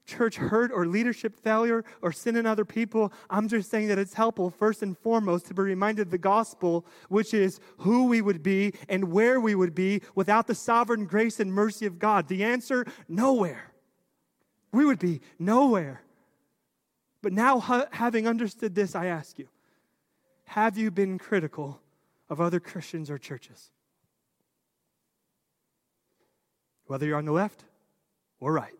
church 0.09 0.37
hurt 0.37 0.73
or 0.73 0.87
leadership 0.87 1.37
failure 1.37 1.85
or 2.03 2.11
sin 2.11 2.35
in 2.35 2.47
other 2.47 2.65
people. 2.65 3.13
I'm 3.31 3.47
just 3.47 3.71
saying 3.71 3.89
that 3.89 3.99
it's 3.99 4.15
helpful, 4.15 4.51
first 4.51 4.83
and 4.83 4.99
foremost, 4.99 5.47
to 5.47 5.55
be 5.55 5.63
reminded 5.63 6.09
of 6.09 6.11
the 6.11 6.19
gospel, 6.19 6.85
which 7.09 7.35
is 7.35 7.61
who 7.79 8.07
we 8.07 8.21
would 8.21 8.43
be 8.43 8.73
and 8.89 9.13
where 9.13 9.39
we 9.39 9.55
would 9.55 9.75
be 9.75 10.03
without 10.15 10.47
the 10.47 10.55
sovereign 10.55 11.05
grace 11.05 11.39
and 11.39 11.53
mercy 11.53 11.87
of 11.87 11.99
God. 11.99 12.27
The 12.27 12.43
answer 12.43 12.87
nowhere. 13.09 13.73
We 14.73 14.85
would 14.85 14.99
be 14.99 15.21
nowhere. 15.39 16.03
But 17.23 17.33
now, 17.33 17.61
having 17.93 18.27
understood 18.27 18.75
this, 18.75 18.95
I 18.95 19.07
ask 19.07 19.39
you 19.39 19.49
have 20.45 20.79
you 20.79 20.91
been 20.91 21.19
critical 21.19 21.81
of 22.31 22.41
other 22.41 22.59
Christians 22.59 23.11
or 23.11 23.19
churches? 23.19 23.71
Whether 26.87 27.07
you're 27.07 27.19
on 27.19 27.27
the 27.27 27.33
left 27.33 27.65
or 28.41 28.55
right. 28.55 28.73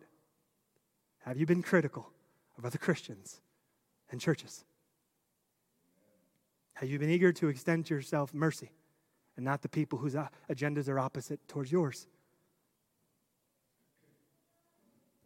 Have 1.29 1.37
you 1.37 1.45
been 1.45 1.61
critical 1.61 2.09
of 2.57 2.65
other 2.65 2.79
Christians 2.79 3.39
and 4.09 4.19
churches? 4.19 4.65
Have 6.73 6.89
you 6.89 6.97
been 6.97 7.11
eager 7.11 7.31
to 7.33 7.49
extend 7.49 7.85
to 7.85 7.93
yourself 7.93 8.33
mercy 8.33 8.71
and 9.35 9.45
not 9.45 9.61
the 9.61 9.69
people 9.69 9.99
whose 9.99 10.15
agendas 10.49 10.89
are 10.89 10.97
opposite 10.97 11.39
towards 11.47 11.71
yours? 11.71 12.07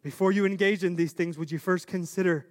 Before 0.02 0.30
you 0.30 0.44
engage 0.44 0.84
in 0.84 0.94
these 0.94 1.12
things, 1.12 1.38
would 1.38 1.50
you 1.50 1.58
first 1.58 1.86
consider 1.86 2.48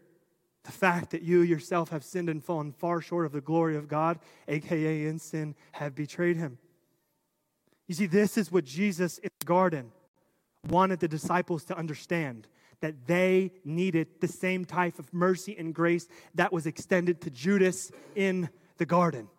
the 0.63 0.72
fact 0.72 1.12
that 1.12 1.22
you 1.22 1.42
yourself 1.42 1.89
have 1.89 2.04
sinned 2.04 2.30
and 2.30 2.44
fallen 2.44 2.72
far 2.72 3.02
short 3.02 3.28
of 3.28 3.34
the 3.34 3.39
glory 3.42 3.78
of 3.78 3.88
God, 3.88 4.18
aka 4.48 5.06
in 5.06 5.20
sin, 5.20 5.54
have 5.74 5.94
betrayed 5.94 6.38
him? 6.38 6.58
You 7.86 7.94
see, 7.94 8.08
this 8.08 8.36
is 8.36 8.52
what 8.52 8.66
Jesus 8.66 9.20
in 9.20 9.30
the 9.39 9.46
garden 9.46 9.92
wanted 10.68 11.00
the 11.00 11.08
disciples 11.08 11.63
to 11.66 11.78
understand 11.78 12.48
that 12.84 13.08
they 13.08 13.50
needed 13.63 14.10
the 14.19 14.28
same 14.28 14.65
type 14.65 15.00
of 15.00 15.12
mercy 15.13 15.56
and 15.58 15.74
grace 15.74 16.10
that 16.36 16.52
was 16.52 16.65
extended 16.65 17.22
to 17.22 17.30
Judas 17.30 17.93
in 18.13 18.50
the 18.78 18.86
garden. 18.86 19.30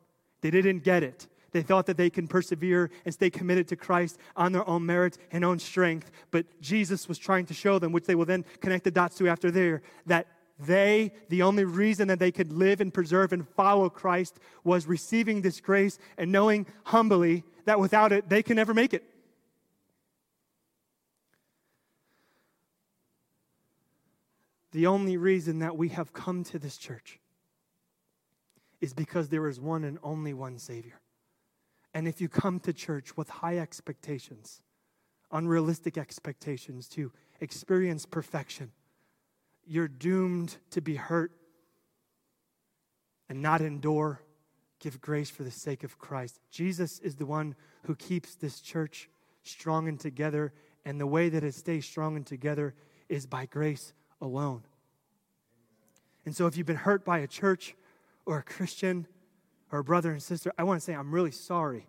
They 0.40 0.50
didn't 0.50 0.78
get 0.78 1.02
it. 1.02 1.28
They 1.52 1.61
thought 1.61 1.85
that 1.87 1.98
they 1.98 2.09
can 2.09 2.26
persevere 2.26 2.90
and 3.04 3.12
stay 3.12 3.28
committed 3.28 3.68
to 3.68 3.76
Christ 3.76 4.18
on 4.35 4.52
their 4.52 4.66
own 4.66 4.87
merit 4.87 5.18
and 5.30 5.44
own 5.44 5.59
strength. 5.59 6.11
But 6.30 6.46
Jesus 6.62 7.07
was 7.07 7.18
trying 7.18 7.44
to 7.44 7.54
show 7.54 7.78
them, 7.78 7.92
which 7.92 8.07
they 8.07 8.14
will 8.14 8.24
then 8.24 8.46
connect 8.62 8.85
the 8.85 8.90
dots 8.90 9.16
to 9.18 9.28
after 9.28 9.50
there, 9.50 9.83
that 10.07 10.26
they, 10.59 11.12
the 11.28 11.42
only 11.42 11.64
reason 11.64 12.09
that 12.09 12.18
they 12.18 12.33
could 12.33 12.50
live 12.50 12.80
and 12.80 12.94
preserve 12.94 13.35
and 13.35 13.46
follow 13.46 13.90
Christ 13.90 14.38
was 14.64 14.87
receiving 14.87 15.42
this 15.42 15.61
grace 15.61 15.98
and 16.16 16.33
knowing 16.33 16.66
humbly 16.85 17.44
that 17.66 17.78
without 17.78 18.11
it, 18.11 18.30
they 18.30 18.42
can 18.42 18.57
never 18.57 18.72
make 18.72 18.94
it. 18.94 19.04
The 24.74 24.88
only 24.88 25.16
reason 25.16 25.60
that 25.60 25.76
we 25.76 25.90
have 25.90 26.12
come 26.12 26.42
to 26.42 26.58
this 26.58 26.76
church 26.76 27.20
is 28.80 28.92
because 28.92 29.28
there 29.28 29.46
is 29.46 29.60
one 29.60 29.84
and 29.84 29.98
only 30.02 30.34
one 30.34 30.58
Savior. 30.58 31.00
And 31.94 32.08
if 32.08 32.20
you 32.20 32.28
come 32.28 32.58
to 32.58 32.72
church 32.72 33.16
with 33.16 33.28
high 33.28 33.58
expectations, 33.58 34.62
unrealistic 35.30 35.96
expectations 35.96 36.88
to 36.88 37.12
experience 37.40 38.04
perfection, 38.04 38.72
you're 39.64 39.87
doomed 39.87 40.56
to 40.70 40.80
be 40.80 40.96
hurt 40.96 41.30
and 43.28 43.40
not 43.40 43.60
endure. 43.60 44.22
Give 44.80 45.00
grace 45.00 45.30
for 45.30 45.44
the 45.44 45.52
sake 45.52 45.84
of 45.84 46.00
Christ. 46.00 46.40
Jesus 46.50 46.98
is 46.98 47.14
the 47.14 47.26
one 47.26 47.54
who 47.84 47.94
keeps 47.94 48.34
this 48.34 48.60
church 48.60 49.08
strong 49.44 49.87
and 49.87 50.00
together, 50.00 50.52
and 50.84 51.00
the 51.00 51.06
way 51.06 51.28
that 51.28 51.44
it 51.44 51.54
stays 51.54 51.87
strong 51.87 52.16
and 52.16 52.26
together 52.26 52.74
is 53.08 53.24
by 53.24 53.46
grace 53.46 53.92
alone. 54.20 54.62
And 56.27 56.35
so, 56.35 56.46
if 56.46 56.57
you've 56.57 56.66
been 56.66 56.77
hurt 56.77 57.05
by 57.05 57.18
a 57.18 57.27
church 57.27 57.74
or 58.27 58.38
a 58.38 58.42
Christian 58.42 59.07
or 59.70 59.81
a 59.81 59.85
brother 59.85 60.12
and 60.12 60.22
sister, 60.22 60.53
I 60.57 60.64
want 60.64 60.81
to 60.81 60.85
say 60.85 60.94
I'm 60.94 61.12
really 61.12 61.31
sorry. 61.31 61.87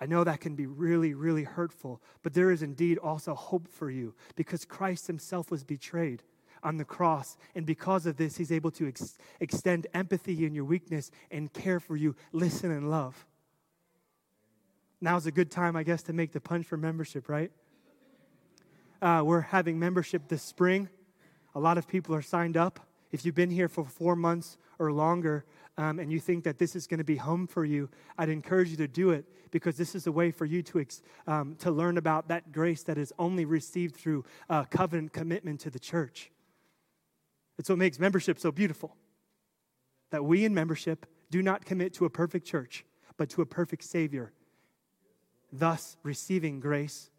I 0.00 0.06
know 0.06 0.24
that 0.24 0.40
can 0.40 0.54
be 0.54 0.66
really, 0.66 1.12
really 1.12 1.44
hurtful, 1.44 2.00
but 2.22 2.32
there 2.32 2.50
is 2.50 2.62
indeed 2.62 2.96
also 2.98 3.34
hope 3.34 3.68
for 3.68 3.90
you 3.90 4.14
because 4.34 4.64
Christ 4.64 5.06
himself 5.06 5.50
was 5.50 5.62
betrayed 5.62 6.22
on 6.62 6.78
the 6.78 6.84
cross. 6.84 7.36
And 7.54 7.66
because 7.66 8.06
of 8.06 8.16
this, 8.16 8.36
he's 8.36 8.50
able 8.50 8.70
to 8.72 8.88
ex- 8.88 9.18
extend 9.40 9.86
empathy 9.92 10.46
in 10.46 10.54
your 10.54 10.64
weakness 10.64 11.10
and 11.30 11.52
care 11.52 11.80
for 11.80 11.96
you, 11.96 12.16
listen 12.32 12.70
and 12.70 12.90
love. 12.90 13.26
Now's 15.02 15.26
a 15.26 15.30
good 15.30 15.50
time, 15.50 15.76
I 15.76 15.82
guess, 15.82 16.02
to 16.04 16.12
make 16.12 16.32
the 16.32 16.40
punch 16.40 16.66
for 16.66 16.76
membership, 16.76 17.28
right? 17.28 17.50
Uh, 19.00 19.22
we're 19.24 19.40
having 19.40 19.78
membership 19.78 20.28
this 20.28 20.42
spring. 20.42 20.88
A 21.54 21.60
lot 21.60 21.78
of 21.78 21.88
people 21.88 22.14
are 22.14 22.22
signed 22.22 22.56
up. 22.56 22.80
If 23.12 23.24
you've 23.24 23.34
been 23.34 23.50
here 23.50 23.68
for 23.68 23.84
four 23.84 24.14
months 24.14 24.56
or 24.78 24.92
longer 24.92 25.44
um, 25.76 25.98
and 25.98 26.12
you 26.12 26.20
think 26.20 26.44
that 26.44 26.58
this 26.58 26.76
is 26.76 26.86
going 26.86 26.98
to 26.98 27.04
be 27.04 27.16
home 27.16 27.46
for 27.46 27.64
you, 27.64 27.88
I'd 28.18 28.28
encourage 28.28 28.68
you 28.70 28.76
to 28.78 28.88
do 28.88 29.10
it 29.10 29.24
because 29.50 29.76
this 29.76 29.94
is 29.94 30.06
a 30.06 30.12
way 30.12 30.30
for 30.30 30.44
you 30.44 30.62
to, 30.62 30.80
ex- 30.80 31.02
um, 31.26 31.56
to 31.56 31.70
learn 31.70 31.98
about 31.98 32.28
that 32.28 32.52
grace 32.52 32.82
that 32.84 32.98
is 32.98 33.12
only 33.18 33.44
received 33.44 33.96
through 33.96 34.24
uh, 34.48 34.64
covenant 34.64 35.12
commitment 35.12 35.60
to 35.60 35.70
the 35.70 35.78
church. 35.78 36.30
It's 37.58 37.68
what 37.68 37.78
makes 37.78 37.98
membership 37.98 38.38
so 38.38 38.52
beautiful. 38.52 38.96
That 40.10 40.24
we 40.24 40.44
in 40.44 40.54
membership 40.54 41.06
do 41.30 41.42
not 41.42 41.64
commit 41.64 41.94
to 41.94 42.04
a 42.04 42.10
perfect 42.10 42.46
church, 42.46 42.84
but 43.16 43.28
to 43.30 43.42
a 43.42 43.46
perfect 43.46 43.84
Savior. 43.84 44.32
Thus, 45.52 45.96
receiving 46.02 46.60
grace, 46.60 47.10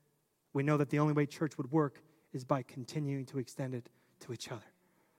we 0.54 0.64
know 0.64 0.78
that 0.78 0.90
the 0.90 1.00
only 1.00 1.14
way 1.14 1.26
church 1.26 1.58
would 1.58 1.72
work 1.72 2.02
is 2.34 2.44
by 2.44 2.64
continuing 2.64 3.26
to 3.26 3.40
extend 3.40 3.74
it 3.76 3.90
to 4.22 4.34
each 4.34 4.52
other. 4.52 4.66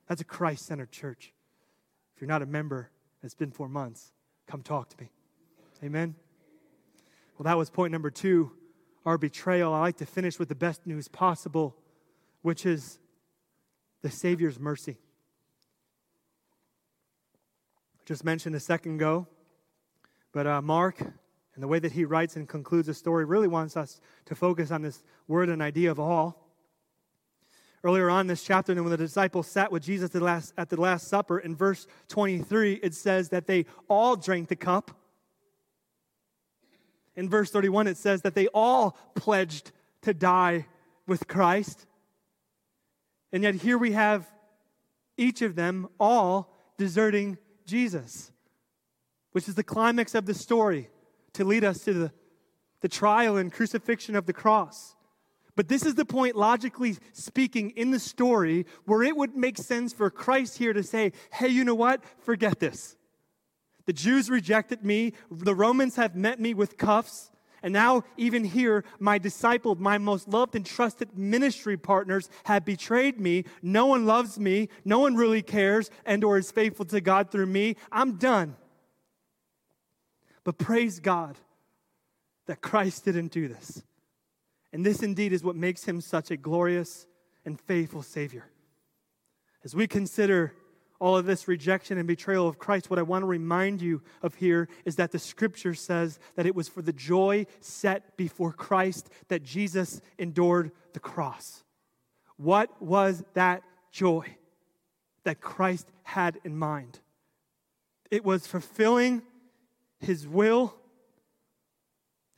That's 0.08 0.20
a 0.20 0.24
Christ 0.24 0.66
centered 0.66 0.90
church. 0.90 1.32
If 2.14 2.20
you're 2.20 2.28
not 2.28 2.42
a 2.42 2.46
member, 2.46 2.90
it's 3.22 3.34
been 3.34 3.50
four 3.50 3.68
months, 3.68 4.12
come 4.46 4.62
talk 4.62 4.88
to 4.90 4.96
me. 5.00 5.10
Amen. 5.84 6.14
Well, 7.38 7.44
that 7.44 7.56
was 7.56 7.70
point 7.70 7.92
number 7.92 8.10
two 8.10 8.52
our 9.04 9.18
betrayal. 9.18 9.74
I 9.74 9.80
like 9.80 9.96
to 9.96 10.06
finish 10.06 10.38
with 10.38 10.48
the 10.48 10.54
best 10.54 10.86
news 10.86 11.08
possible, 11.08 11.76
which 12.42 12.64
is 12.64 13.00
the 14.02 14.10
Savior's 14.10 14.60
mercy. 14.60 14.96
I 18.00 18.04
just 18.04 18.24
mentioned 18.24 18.54
a 18.54 18.60
second 18.60 18.96
ago, 18.96 19.26
but 20.32 20.46
uh, 20.46 20.62
Mark, 20.62 21.00
and 21.00 21.62
the 21.62 21.68
way 21.68 21.78
that 21.78 21.92
he 21.92 22.04
writes 22.04 22.36
and 22.36 22.48
concludes 22.48 22.86
the 22.86 22.94
story, 22.94 23.24
really 23.24 23.48
wants 23.48 23.76
us 23.76 24.00
to 24.26 24.34
focus 24.34 24.70
on 24.70 24.82
this 24.82 25.02
word 25.26 25.48
and 25.48 25.60
idea 25.60 25.90
of 25.90 25.98
all. 25.98 26.41
Earlier 27.84 28.08
on 28.10 28.22
in 28.22 28.26
this 28.28 28.44
chapter, 28.44 28.70
and 28.70 28.80
when 28.82 28.92
the 28.92 28.96
disciples 28.96 29.48
sat 29.48 29.72
with 29.72 29.82
Jesus 29.82 30.06
at 30.06 30.12
the, 30.12 30.20
last, 30.20 30.54
at 30.56 30.68
the 30.68 30.80
Last 30.80 31.08
Supper, 31.08 31.40
in 31.40 31.56
verse 31.56 31.88
23, 32.08 32.74
it 32.74 32.94
says 32.94 33.30
that 33.30 33.48
they 33.48 33.66
all 33.88 34.14
drank 34.14 34.48
the 34.48 34.56
cup. 34.56 34.92
In 37.16 37.28
verse 37.28 37.50
31, 37.50 37.88
it 37.88 37.96
says 37.96 38.22
that 38.22 38.34
they 38.34 38.46
all 38.48 38.96
pledged 39.16 39.72
to 40.02 40.14
die 40.14 40.66
with 41.08 41.26
Christ. 41.26 41.86
And 43.32 43.42
yet, 43.42 43.56
here 43.56 43.78
we 43.78 43.92
have 43.92 44.30
each 45.16 45.42
of 45.42 45.56
them 45.56 45.88
all 45.98 46.54
deserting 46.78 47.36
Jesus, 47.66 48.30
which 49.32 49.48
is 49.48 49.56
the 49.56 49.64
climax 49.64 50.14
of 50.14 50.26
the 50.26 50.34
story 50.34 50.88
to 51.32 51.44
lead 51.44 51.64
us 51.64 51.84
to 51.84 51.92
the, 51.94 52.12
the 52.80 52.88
trial 52.88 53.36
and 53.36 53.52
crucifixion 53.52 54.14
of 54.14 54.26
the 54.26 54.32
cross. 54.32 54.94
But 55.54 55.68
this 55.68 55.84
is 55.84 55.94
the 55.94 56.04
point, 56.04 56.34
logically 56.34 56.96
speaking, 57.12 57.70
in 57.70 57.90
the 57.90 57.98
story 57.98 58.66
where 58.86 59.02
it 59.02 59.16
would 59.16 59.36
make 59.36 59.58
sense 59.58 59.92
for 59.92 60.10
Christ 60.10 60.56
here 60.56 60.72
to 60.72 60.82
say, 60.82 61.12
hey, 61.32 61.48
you 61.48 61.64
know 61.64 61.74
what? 61.74 62.02
Forget 62.20 62.58
this. 62.58 62.96
The 63.84 63.92
Jews 63.92 64.30
rejected 64.30 64.84
me. 64.84 65.12
The 65.30 65.54
Romans 65.54 65.96
have 65.96 66.16
met 66.16 66.40
me 66.40 66.54
with 66.54 66.78
cuffs. 66.78 67.30
And 67.62 67.72
now, 67.72 68.02
even 68.16 68.44
here, 68.44 68.82
my 68.98 69.18
disciple, 69.18 69.74
my 69.76 69.98
most 69.98 70.26
loved 70.26 70.56
and 70.56 70.66
trusted 70.66 71.16
ministry 71.16 71.76
partners 71.76 72.28
have 72.44 72.64
betrayed 72.64 73.20
me. 73.20 73.44
No 73.62 73.86
one 73.86 74.06
loves 74.06 74.38
me. 74.38 74.68
No 74.84 74.98
one 75.00 75.14
really 75.14 75.42
cares 75.42 75.90
and 76.04 76.24
or 76.24 76.38
is 76.38 76.50
faithful 76.50 76.86
to 76.86 77.00
God 77.00 77.30
through 77.30 77.46
me. 77.46 77.76
I'm 77.92 78.16
done. 78.16 78.56
But 80.44 80.58
praise 80.58 80.98
God 80.98 81.36
that 82.46 82.60
Christ 82.60 83.04
didn't 83.04 83.30
do 83.30 83.46
this. 83.46 83.82
And 84.72 84.86
this 84.86 85.02
indeed 85.02 85.32
is 85.32 85.44
what 85.44 85.56
makes 85.56 85.84
him 85.84 86.00
such 86.00 86.30
a 86.30 86.36
glorious 86.36 87.06
and 87.44 87.60
faithful 87.60 88.02
Savior. 88.02 88.46
As 89.64 89.74
we 89.74 89.86
consider 89.86 90.54
all 90.98 91.16
of 91.16 91.26
this 91.26 91.48
rejection 91.48 91.98
and 91.98 92.06
betrayal 92.06 92.48
of 92.48 92.58
Christ, 92.58 92.88
what 92.88 92.98
I 92.98 93.02
want 93.02 93.22
to 93.22 93.26
remind 93.26 93.82
you 93.82 94.02
of 94.22 94.36
here 94.36 94.68
is 94.84 94.96
that 94.96 95.10
the 95.10 95.18
scripture 95.18 95.74
says 95.74 96.18
that 96.36 96.46
it 96.46 96.54
was 96.54 96.68
for 96.68 96.80
the 96.80 96.92
joy 96.92 97.46
set 97.60 98.16
before 98.16 98.52
Christ 98.52 99.10
that 99.28 99.42
Jesus 99.42 100.00
endured 100.18 100.70
the 100.92 101.00
cross. 101.00 101.64
What 102.36 102.80
was 102.80 103.24
that 103.34 103.62
joy 103.90 104.36
that 105.24 105.40
Christ 105.40 105.88
had 106.04 106.38
in 106.44 106.56
mind? 106.56 107.00
It 108.10 108.24
was 108.24 108.46
fulfilling 108.46 109.22
his 109.98 110.26
will 110.26 110.74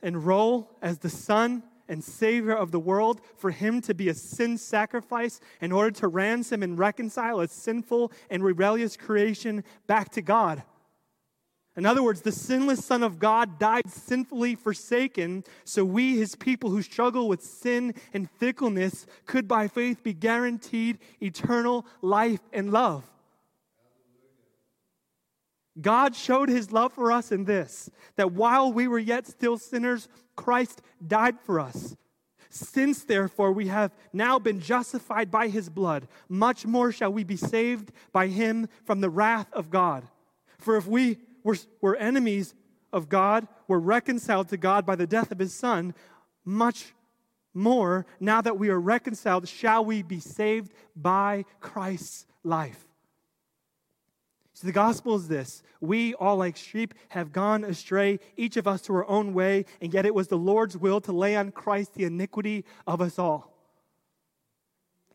and 0.01 0.25
role 0.25 0.71
as 0.81 0.99
the 0.99 1.09
Son 1.09 1.63
and 1.87 2.03
Savior 2.03 2.55
of 2.55 2.71
the 2.71 2.79
world, 2.79 3.21
for 3.37 3.51
him 3.51 3.81
to 3.81 3.93
be 3.93 4.09
a 4.09 4.13
sin 4.13 4.57
sacrifice 4.57 5.39
in 5.61 5.71
order 5.71 5.91
to 5.91 6.07
ransom 6.07 6.63
and 6.63 6.77
reconcile 6.77 7.39
a 7.39 7.47
sinful 7.47 8.11
and 8.29 8.43
rebellious 8.43 8.97
creation 8.97 9.63
back 9.87 10.09
to 10.09 10.21
God. 10.21 10.63
In 11.77 11.85
other 11.85 12.01
words, 12.01 12.21
the 12.21 12.31
sinless 12.31 12.85
Son 12.85 13.03
of 13.03 13.19
God 13.19 13.59
died 13.59 13.89
sinfully 13.89 14.55
forsaken, 14.55 15.43
so 15.65 15.83
we, 15.83 16.17
his 16.17 16.35
people 16.35 16.69
who 16.69 16.81
struggle 16.81 17.27
with 17.27 17.43
sin 17.43 17.93
and 18.13 18.29
fickleness, 18.29 19.05
could 19.25 19.47
by 19.47 19.67
faith 19.67 20.01
be 20.01 20.13
guaranteed 20.13 20.99
eternal 21.21 21.85
life 22.01 22.39
and 22.53 22.71
love. 22.71 23.03
God 25.79 26.15
showed 26.15 26.49
his 26.49 26.71
love 26.71 26.93
for 26.93 27.11
us 27.11 27.31
in 27.31 27.45
this 27.45 27.89
that 28.15 28.31
while 28.31 28.71
we 28.71 28.87
were 28.87 28.99
yet 28.99 29.27
still 29.27 29.57
sinners, 29.57 30.07
Christ 30.35 30.81
died 31.05 31.39
for 31.41 31.59
us. 31.59 31.95
Since, 32.49 33.03
therefore, 33.03 33.51
we 33.51 33.67
have 33.67 33.91
now 34.13 34.39
been 34.39 34.61
justified 34.61 35.29
by 35.29 35.49
his 35.49 35.67
blood, 35.67 36.07
much 36.29 36.65
more 36.65 36.91
shall 36.91 37.11
we 37.11 37.25
be 37.25 37.35
saved 37.35 37.91
by 38.13 38.27
him 38.27 38.69
from 38.85 39.01
the 39.01 39.09
wrath 39.09 39.51
of 39.51 39.69
God. 39.69 40.07
For 40.57 40.77
if 40.77 40.87
we 40.87 41.17
were, 41.43 41.57
were 41.81 41.97
enemies 41.97 42.53
of 42.93 43.09
God, 43.09 43.45
were 43.67 43.79
reconciled 43.79 44.47
to 44.49 44.57
God 44.57 44.85
by 44.85 44.95
the 44.95 45.07
death 45.07 45.31
of 45.31 45.39
his 45.39 45.53
Son, 45.53 45.93
much 46.45 46.93
more, 47.53 48.05
now 48.21 48.39
that 48.41 48.57
we 48.57 48.69
are 48.69 48.79
reconciled, 48.79 49.49
shall 49.49 49.83
we 49.83 50.01
be 50.01 50.21
saved 50.21 50.71
by 50.95 51.43
Christ's 51.59 52.25
life. 52.43 52.87
So 54.55 54.65
the 54.65 54.73
gospel 54.73 55.15
is 55.15 55.27
this 55.27 55.63
we, 55.81 56.13
all 56.13 56.37
like 56.37 56.55
sheep, 56.55 56.93
have 57.09 57.33
gone 57.33 57.65
astray, 57.65 58.21
each 58.37 58.55
of 58.55 58.67
us 58.67 58.81
to 58.83 58.93
our 58.93 59.05
own 59.07 59.33
way, 59.33 59.65
and 59.81 59.93
yet 59.93 60.05
it 60.05 60.15
was 60.15 60.29
the 60.29 60.37
Lord's 60.37 60.77
will 60.77 61.01
to 61.01 61.11
lay 61.11 61.35
on 61.35 61.51
Christ 61.51 61.93
the 61.93 62.05
iniquity 62.05 62.63
of 62.87 63.01
us 63.01 63.19
all. 63.19 63.54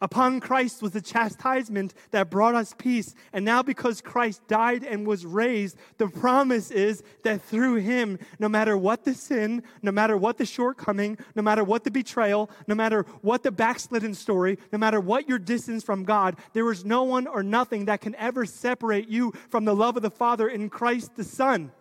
Upon 0.03 0.40
Christ 0.40 0.80
was 0.80 0.92
the 0.92 1.03
chastisement 1.03 1.92
that 2.11 2.30
brought 2.30 2.55
us 2.55 2.74
peace. 2.78 3.14
And 3.34 3.44
now, 3.44 3.62
because 3.62 4.01
Christ 4.01 4.40
died 4.48 4.82
and 4.82 5.07
was 5.07 5.26
raised, 5.26 5.76
the 5.98 6.09
promise 6.09 6.70
is 6.70 7.03
that 7.22 7.42
through 7.42 7.76
him, 7.76 8.18
no 8.38 8.48
matter 8.48 8.78
what 8.78 9.05
the 9.05 9.12
sin, 9.12 9.62
no 9.82 9.92
matter 9.92 10.16
what 10.16 10.38
the 10.38 10.46
shortcoming, 10.46 11.18
no 11.34 11.42
matter 11.42 11.62
what 11.62 11.84
the 11.84 11.90
betrayal, 11.90 12.51
no 12.66 12.74
matter 12.74 13.05
what 13.20 13.42
the 13.42 13.53
backslidden 13.53 14.14
story, 14.14 14.59
no 14.72 14.78
matter 14.78 15.01
what 15.01 15.28
your 15.28 15.38
distance 15.38 15.84
from 15.84 16.05
God, 16.05 16.36
there 16.55 16.70
is 16.70 16.84
no 16.84 17.03
one 17.03 17.26
or 17.26 17.42
nothing 17.42 17.84
that 17.84 18.01
can 18.01 18.14
ever 18.14 18.46
separate 18.46 19.09
you 19.09 19.32
from 19.51 19.66
the 19.66 19.76
love 19.76 19.96
of 19.96 20.03
the 20.03 20.11
Father 20.11 20.48
in 20.48 20.70
Christ 20.70 21.16
the 21.16 21.24
Son. 21.24 21.72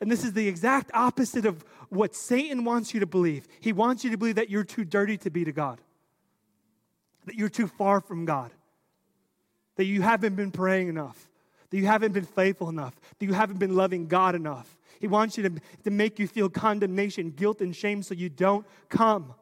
And 0.00 0.10
this 0.10 0.24
is 0.24 0.32
the 0.32 0.46
exact 0.46 0.90
opposite 0.92 1.46
of 1.46 1.64
what 1.88 2.14
Satan 2.14 2.64
wants 2.64 2.92
you 2.92 3.00
to 3.00 3.06
believe. 3.06 3.46
He 3.60 3.72
wants 3.72 4.04
you 4.04 4.10
to 4.10 4.18
believe 4.18 4.34
that 4.34 4.50
you're 4.50 4.64
too 4.64 4.84
dirty 4.84 5.16
to 5.18 5.30
be 5.30 5.44
to 5.44 5.52
God, 5.52 5.80
that 7.24 7.34
you're 7.34 7.48
too 7.48 7.66
far 7.66 8.00
from 8.00 8.24
God, 8.24 8.50
that 9.76 9.84
you 9.84 10.02
haven't 10.02 10.36
been 10.36 10.50
praying 10.50 10.88
enough, 10.88 11.28
that 11.70 11.78
you 11.78 11.86
haven't 11.86 12.12
been 12.12 12.24
faithful 12.24 12.68
enough, 12.68 12.94
that 13.18 13.26
you 13.26 13.32
haven't 13.32 13.58
been 13.58 13.74
loving 13.74 14.06
God 14.06 14.34
enough. 14.34 14.76
He 15.00 15.06
wants 15.06 15.36
you 15.36 15.48
to, 15.48 15.60
to 15.84 15.90
make 15.90 16.18
you 16.18 16.26
feel 16.26 16.48
condemnation, 16.48 17.30
guilt, 17.30 17.60
and 17.60 17.74
shame 17.74 18.02
so 18.02 18.14
you 18.14 18.28
don't 18.28 18.66
come. 18.88 19.34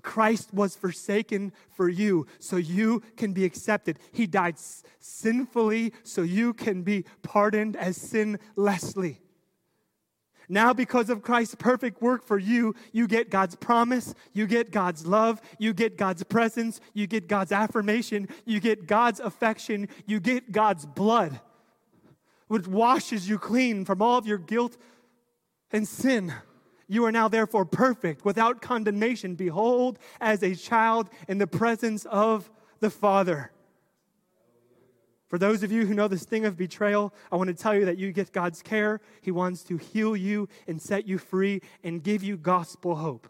Christ 0.00 0.52
was 0.52 0.76
forsaken 0.76 1.52
for 1.70 1.88
you 1.88 2.26
so 2.38 2.56
you 2.56 3.02
can 3.16 3.32
be 3.32 3.44
accepted. 3.44 3.98
He 4.12 4.26
died 4.26 4.56
sinfully 4.98 5.92
so 6.02 6.22
you 6.22 6.52
can 6.52 6.82
be 6.82 7.04
pardoned 7.22 7.76
as 7.76 7.98
sinlessly. 7.98 9.18
Now, 10.52 10.72
because 10.72 11.10
of 11.10 11.22
Christ's 11.22 11.54
perfect 11.54 12.02
work 12.02 12.24
for 12.24 12.36
you, 12.36 12.74
you 12.90 13.06
get 13.06 13.30
God's 13.30 13.54
promise, 13.54 14.16
you 14.32 14.48
get 14.48 14.72
God's 14.72 15.06
love, 15.06 15.40
you 15.58 15.72
get 15.72 15.96
God's 15.96 16.24
presence, 16.24 16.80
you 16.92 17.06
get 17.06 17.28
God's 17.28 17.52
affirmation, 17.52 18.28
you 18.44 18.58
get 18.58 18.88
God's 18.88 19.20
affection, 19.20 19.88
you 20.06 20.18
get 20.18 20.50
God's 20.50 20.86
blood, 20.86 21.38
which 22.48 22.66
washes 22.66 23.28
you 23.28 23.38
clean 23.38 23.84
from 23.84 24.02
all 24.02 24.18
of 24.18 24.26
your 24.26 24.38
guilt 24.38 24.76
and 25.70 25.86
sin. 25.86 26.34
You 26.90 27.04
are 27.04 27.12
now 27.12 27.28
therefore 27.28 27.64
perfect, 27.66 28.24
without 28.24 28.60
condemnation. 28.60 29.36
Behold, 29.36 30.00
as 30.20 30.42
a 30.42 30.56
child 30.56 31.08
in 31.28 31.38
the 31.38 31.46
presence 31.46 32.04
of 32.06 32.50
the 32.80 32.90
Father. 32.90 33.52
For 35.28 35.38
those 35.38 35.62
of 35.62 35.70
you 35.70 35.86
who 35.86 35.94
know 35.94 36.08
the 36.08 36.18
sting 36.18 36.44
of 36.46 36.56
betrayal, 36.56 37.14
I 37.30 37.36
want 37.36 37.46
to 37.46 37.54
tell 37.54 37.76
you 37.76 37.84
that 37.84 37.96
you 37.96 38.10
get 38.10 38.32
God's 38.32 38.60
care. 38.60 39.00
He 39.20 39.30
wants 39.30 39.62
to 39.64 39.76
heal 39.76 40.16
you 40.16 40.48
and 40.66 40.82
set 40.82 41.06
you 41.06 41.18
free 41.18 41.62
and 41.84 42.02
give 42.02 42.24
you 42.24 42.36
gospel 42.36 42.96
hope. 42.96 43.28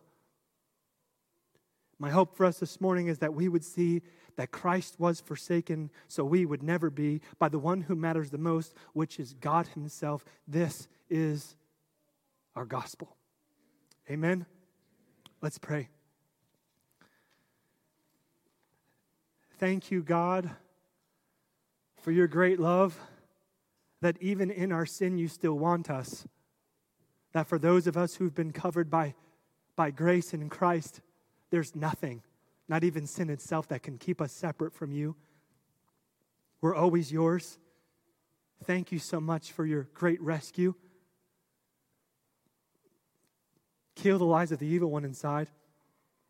My 1.99 2.09
hope 2.09 2.35
for 2.35 2.47
us 2.47 2.61
this 2.61 2.81
morning 2.81 3.09
is 3.09 3.19
that 3.19 3.35
we 3.35 3.47
would 3.47 3.63
see 3.63 4.01
that 4.37 4.53
Christ 4.53 4.99
was 4.99 5.21
forsaken 5.21 5.91
so 6.09 6.25
we 6.25 6.47
would 6.47 6.63
never 6.63 6.89
be 6.89 7.21
by 7.39 7.51
the 7.51 7.59
one 7.59 7.83
who 7.83 7.95
matters 7.95 8.31
the 8.31 8.39
most, 8.39 8.73
which 8.95 9.21
is 9.21 9.35
God 9.35 9.67
Himself. 9.75 10.25
This 10.49 10.89
is 11.11 11.57
our 12.57 12.65
gospel. 12.65 13.19
Amen. 14.11 14.45
Let's 15.41 15.59
pray. 15.59 15.89
Thank 19.59 19.91
you, 19.91 20.03
God 20.03 20.51
for 22.01 22.13
your 22.13 22.27
great 22.27 22.59
love, 22.59 22.99
that 24.01 24.17
even 24.21 24.51
in 24.51 24.73
our 24.73 24.87
sin, 24.87 25.19
you 25.19 25.29
still 25.29 25.59
want 25.59 25.91
us. 25.91 26.27
That 27.33 27.47
for 27.47 27.59
those 27.59 27.87
of 27.87 27.97
us 27.97 28.15
who've 28.15 28.35
been 28.35 28.53
covered 28.53 28.91
by, 28.91 29.15
by 29.77 29.91
grace 29.91 30.33
in 30.33 30.49
Christ, 30.49 31.01
there's 31.51 31.77
nothing, 31.77 32.23
not 32.69 32.85
even 32.85 33.07
sin 33.07 33.31
itself, 33.31 33.69
that 33.69 33.83
can 33.83 33.99
keep 33.99 34.21
us 34.21 34.33
separate 34.33 34.73
from 34.73 34.93
you. 34.93 35.15
We're 36.61 36.75
always 36.75 37.13
yours. 37.13 37.59
Thank 38.65 38.93
you 38.93 38.99
so 38.99 39.21
much 39.21 39.53
for 39.53 39.65
your 39.65 39.89
great 39.95 40.21
rescue. 40.21 40.75
Kill 44.03 44.17
the 44.17 44.25
lies 44.25 44.51
of 44.51 44.59
the 44.59 44.67
evil 44.67 44.91
one 44.91 45.05
inside 45.05 45.49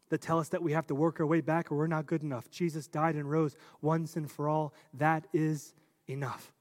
that 0.09 0.21
tell 0.21 0.41
us 0.41 0.49
that 0.49 0.61
we 0.61 0.73
have 0.73 0.89
to 0.89 0.95
work 0.95 1.21
our 1.21 1.27
way 1.27 1.41
back 1.41 1.71
or 1.71 1.77
we're 1.77 1.87
not 1.87 2.05
good 2.05 2.23
enough. 2.23 2.51
Jesus 2.51 2.89
died 2.89 3.15
and 3.15 3.31
rose 3.31 3.55
once 3.81 4.17
and 4.17 4.29
for 4.29 4.49
all. 4.49 4.75
That 4.95 5.29
is 5.33 5.73
enough. 6.09 6.53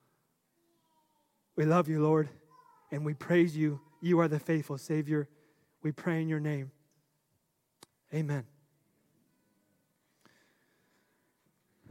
We 1.55 1.66
love 1.66 1.89
you, 1.89 1.99
Lord, 2.03 2.30
and 2.91 3.03
we 3.03 3.16
praise 3.16 3.57
you. 3.57 3.82
You 4.01 4.20
are 4.20 4.28
the 4.28 4.39
faithful 4.39 4.78
Savior. 4.78 5.28
We 5.82 5.91
pray 5.91 6.22
in 6.22 6.30
your 6.30 6.39
name. 6.39 6.70
Amen. 8.14 8.45